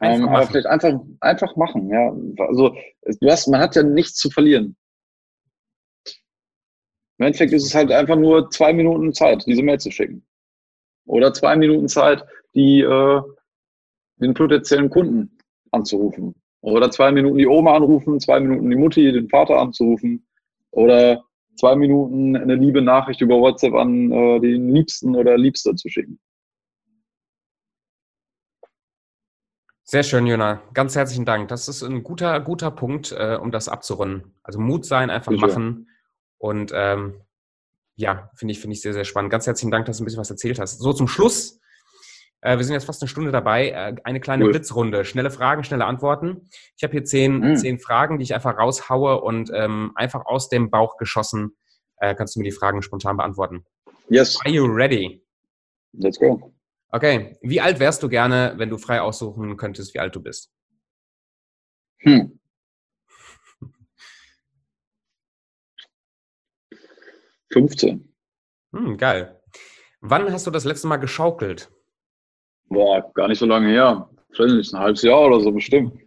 [0.00, 2.14] Ähm, aber vielleicht einfach, einfach machen, ja.
[2.46, 2.76] Also
[3.20, 4.76] du hast, man hat ja nichts zu verlieren.
[7.18, 10.24] Im Endeffekt ist es halt einfach nur zwei Minuten Zeit, diese Mail zu schicken.
[11.06, 12.24] Oder zwei Minuten Zeit,
[12.54, 13.20] die äh,
[14.16, 15.36] den potenziellen Kunden
[15.72, 16.34] anzurufen.
[16.60, 20.26] Oder zwei Minuten die Oma anrufen, zwei Minuten die Mutti, den Vater anzurufen.
[20.70, 21.24] Oder
[21.58, 26.18] zwei Minuten eine liebe Nachricht über WhatsApp an äh, den Liebsten oder Liebster zu schicken.
[29.84, 30.60] Sehr schön, Jona.
[30.74, 31.48] Ganz herzlichen Dank.
[31.48, 34.34] Das ist ein guter, guter Punkt, äh, um das abzurunden.
[34.42, 35.46] Also Mut sein, einfach Bitte.
[35.46, 35.88] machen.
[36.36, 37.22] Und ähm,
[37.96, 39.30] ja, finde ich, finde ich sehr, sehr spannend.
[39.30, 40.78] Ganz herzlichen Dank, dass du ein bisschen was erzählt hast.
[40.78, 41.58] So zum Schluss
[42.40, 43.70] äh, wir sind jetzt fast eine Stunde dabei.
[43.70, 44.52] Äh, eine kleine cool.
[44.52, 45.04] Blitzrunde.
[45.04, 46.48] Schnelle Fragen, schnelle Antworten.
[46.76, 47.56] Ich habe hier zehn, mhm.
[47.56, 51.56] zehn Fragen, die ich einfach raushaue und ähm, einfach aus dem Bauch geschossen
[52.00, 53.64] äh, kannst du mir die Fragen spontan beantworten.
[54.08, 54.38] Yes.
[54.44, 55.24] Are you ready?
[55.92, 56.54] Let's go.
[56.90, 57.36] Okay.
[57.42, 60.52] Wie alt wärst du gerne, wenn du frei aussuchen könntest, wie alt du bist?
[61.98, 62.38] Hm.
[67.52, 68.14] 15.
[68.72, 69.40] Hm, geil.
[70.00, 71.70] Wann hast du das letzte Mal geschaukelt?
[72.68, 74.08] Boah, gar nicht so lange her.
[74.32, 75.98] Vielleicht ein halbes Jahr oder so bestimmt.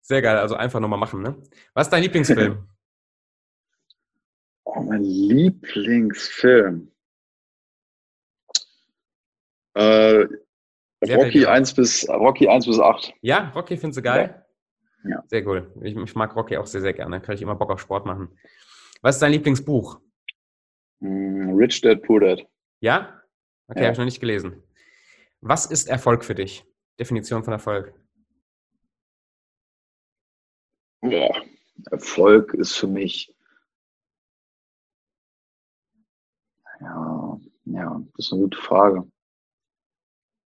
[0.00, 1.36] Sehr geil, also einfach nochmal machen, ne?
[1.74, 2.68] Was ist dein Lieblingsfilm?
[4.64, 6.90] oh, mein Lieblingsfilm.
[9.74, 10.26] Äh,
[11.08, 13.14] Rocky 1 bis Rocky 1 bis 8.
[13.22, 14.44] Ja, Rocky findest du geil?
[15.04, 15.10] Ja.
[15.10, 15.24] ja.
[15.26, 15.72] Sehr cool.
[15.82, 17.20] Ich, ich, mag Rocky auch sehr, sehr gerne.
[17.20, 18.36] Kann ich immer Bock auf Sport machen.
[19.00, 20.00] Was ist dein Lieblingsbuch?
[21.00, 22.46] Mm, Rich Dad Poor Dad.
[22.80, 23.20] Ja?
[23.68, 23.86] Okay, ja.
[23.86, 24.62] habe ich noch nicht gelesen.
[25.44, 26.64] Was ist Erfolg für dich?
[27.00, 27.92] Definition von Erfolg.
[31.02, 31.28] Ja,
[31.90, 33.34] Erfolg ist für mich.
[36.80, 39.10] Ja, ja, das ist eine gute Frage.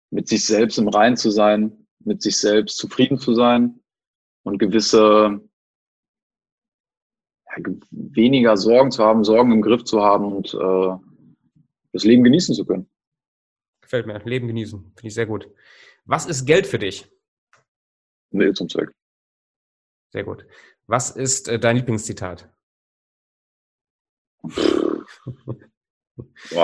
[0.09, 3.79] Mit sich selbst im Rein zu sein, mit sich selbst zufrieden zu sein
[4.41, 5.47] und gewisse
[7.45, 12.55] ja, weniger Sorgen zu haben, Sorgen im Griff zu haben und äh, das Leben genießen
[12.55, 12.89] zu können.
[13.87, 14.19] Gefällt mir.
[14.19, 14.81] Leben genießen.
[14.81, 15.49] Finde ich sehr gut.
[16.03, 17.09] Was ist Geld für dich?
[18.31, 18.91] Nee, zum Zweck.
[20.11, 20.45] Sehr gut.
[20.87, 22.53] Was ist äh, dein Lieblingszitat?
[24.41, 25.05] Boah,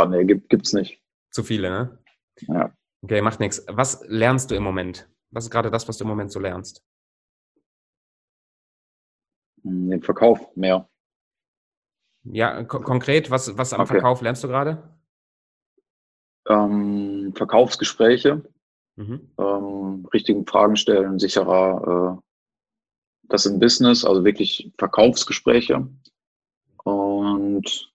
[0.10, 1.02] nee, gibt, gibt's nicht.
[1.32, 2.04] Zu viele, ne?
[2.42, 2.76] Ja.
[3.02, 3.64] Okay, macht nichts.
[3.70, 5.10] Was lernst du im Moment?
[5.32, 6.84] Was ist gerade das, was du im Moment so lernst?
[9.64, 10.90] Den Verkauf mehr.
[12.24, 13.94] Ja, ko konkret, was, was am okay.
[13.94, 14.94] Verkauf lernst du gerade?
[16.50, 18.44] Ähm, Verkaufsgespräche,
[18.96, 19.32] mhm.
[19.38, 22.22] ähm, richtigen Fragen stellen, sicherer, äh,
[23.30, 25.88] das im Business, also wirklich Verkaufsgespräche
[26.84, 27.94] und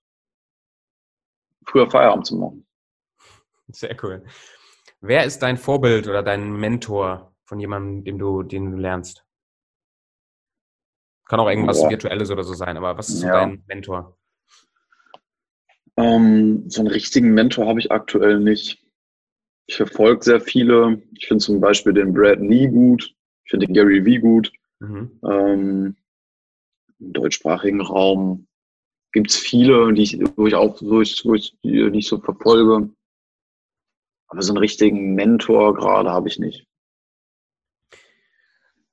[1.66, 2.66] früher Feierabend zu machen.
[3.68, 4.24] Sehr cool.
[5.00, 9.24] Wer ist dein Vorbild oder dein Mentor von jemandem, dem du, den du lernst?
[11.26, 11.90] Kann auch irgendwas ja.
[11.90, 13.32] Virtuelles oder so sein, aber was ist ja.
[13.32, 14.17] dein Mentor?
[15.98, 18.84] Ähm, so einen richtigen Mentor habe ich aktuell nicht.
[19.66, 21.02] Ich verfolge sehr viele.
[21.16, 23.14] Ich finde zum Beispiel den Brad Nie gut.
[23.44, 24.52] Ich finde den Gary Vee gut.
[24.78, 25.18] Mhm.
[25.28, 25.96] Ähm,
[27.00, 28.46] Im deutschsprachigen Raum
[29.12, 32.20] gibt es viele, die ich, wo ich auch wo ich, wo ich die nicht so
[32.20, 32.90] verfolge.
[34.28, 36.67] Aber so einen richtigen Mentor gerade habe ich nicht.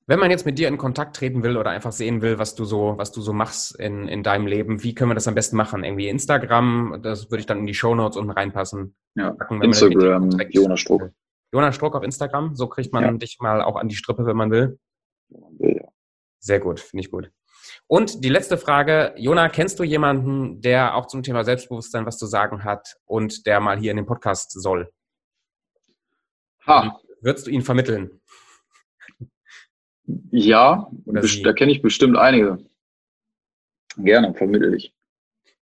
[0.08, 2.64] Wenn man jetzt mit dir in Kontakt treten will oder einfach sehen will, was du
[2.64, 5.58] so, was du so machst in, in deinem Leben, wie können wir das am besten
[5.58, 5.84] machen?
[5.84, 8.96] Irgendwie Instagram, das würde ich dann in die Show Notes unten reinpassen.
[9.16, 11.10] Ja, Packen, Instagram, Jonas Struck.
[11.52, 13.12] Jonas Struck auf Instagram, so kriegt man ja.
[13.14, 14.78] dich mal auch an die Strippe, wenn man will.
[15.60, 15.88] Ja.
[16.40, 17.32] Sehr gut, finde ich gut.
[17.88, 22.28] Und die letzte Frage, Jona, kennst du jemanden, der auch zum Thema Selbstbewusstsein was zu
[22.28, 24.92] sagen hat und der mal hier in den Podcast soll?
[26.68, 27.00] Ha.
[27.22, 28.22] Würdest du ihn vermitteln?
[30.32, 32.60] Ja, da kenne ich bestimmt einige.
[33.98, 34.94] Gerne, vermittle ich.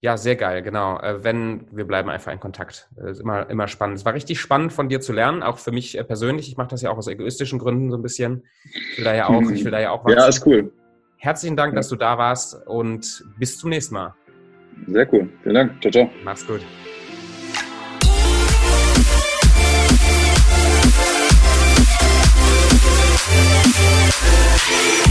[0.00, 0.98] Ja, sehr geil, genau.
[0.98, 2.88] Äh, wenn, wir bleiben einfach in Kontakt.
[2.96, 3.98] Das äh, ist immer, immer spannend.
[3.98, 6.48] Es war richtig spannend von dir zu lernen, auch für mich äh, persönlich.
[6.48, 8.42] Ich mache das ja auch aus egoistischen Gründen so ein bisschen.
[8.64, 10.14] Ich will da ja auch, ich will da ja auch was.
[10.14, 10.72] Ja, ist cool.
[11.18, 14.14] Herzlichen Dank, dass du da warst und bis zum nächsten Mal.
[14.88, 15.28] Sehr cool.
[15.44, 15.80] Vielen Dank.
[15.80, 16.10] Ciao, ciao.
[16.24, 16.62] Mach's gut.
[23.64, 25.01] Yeah.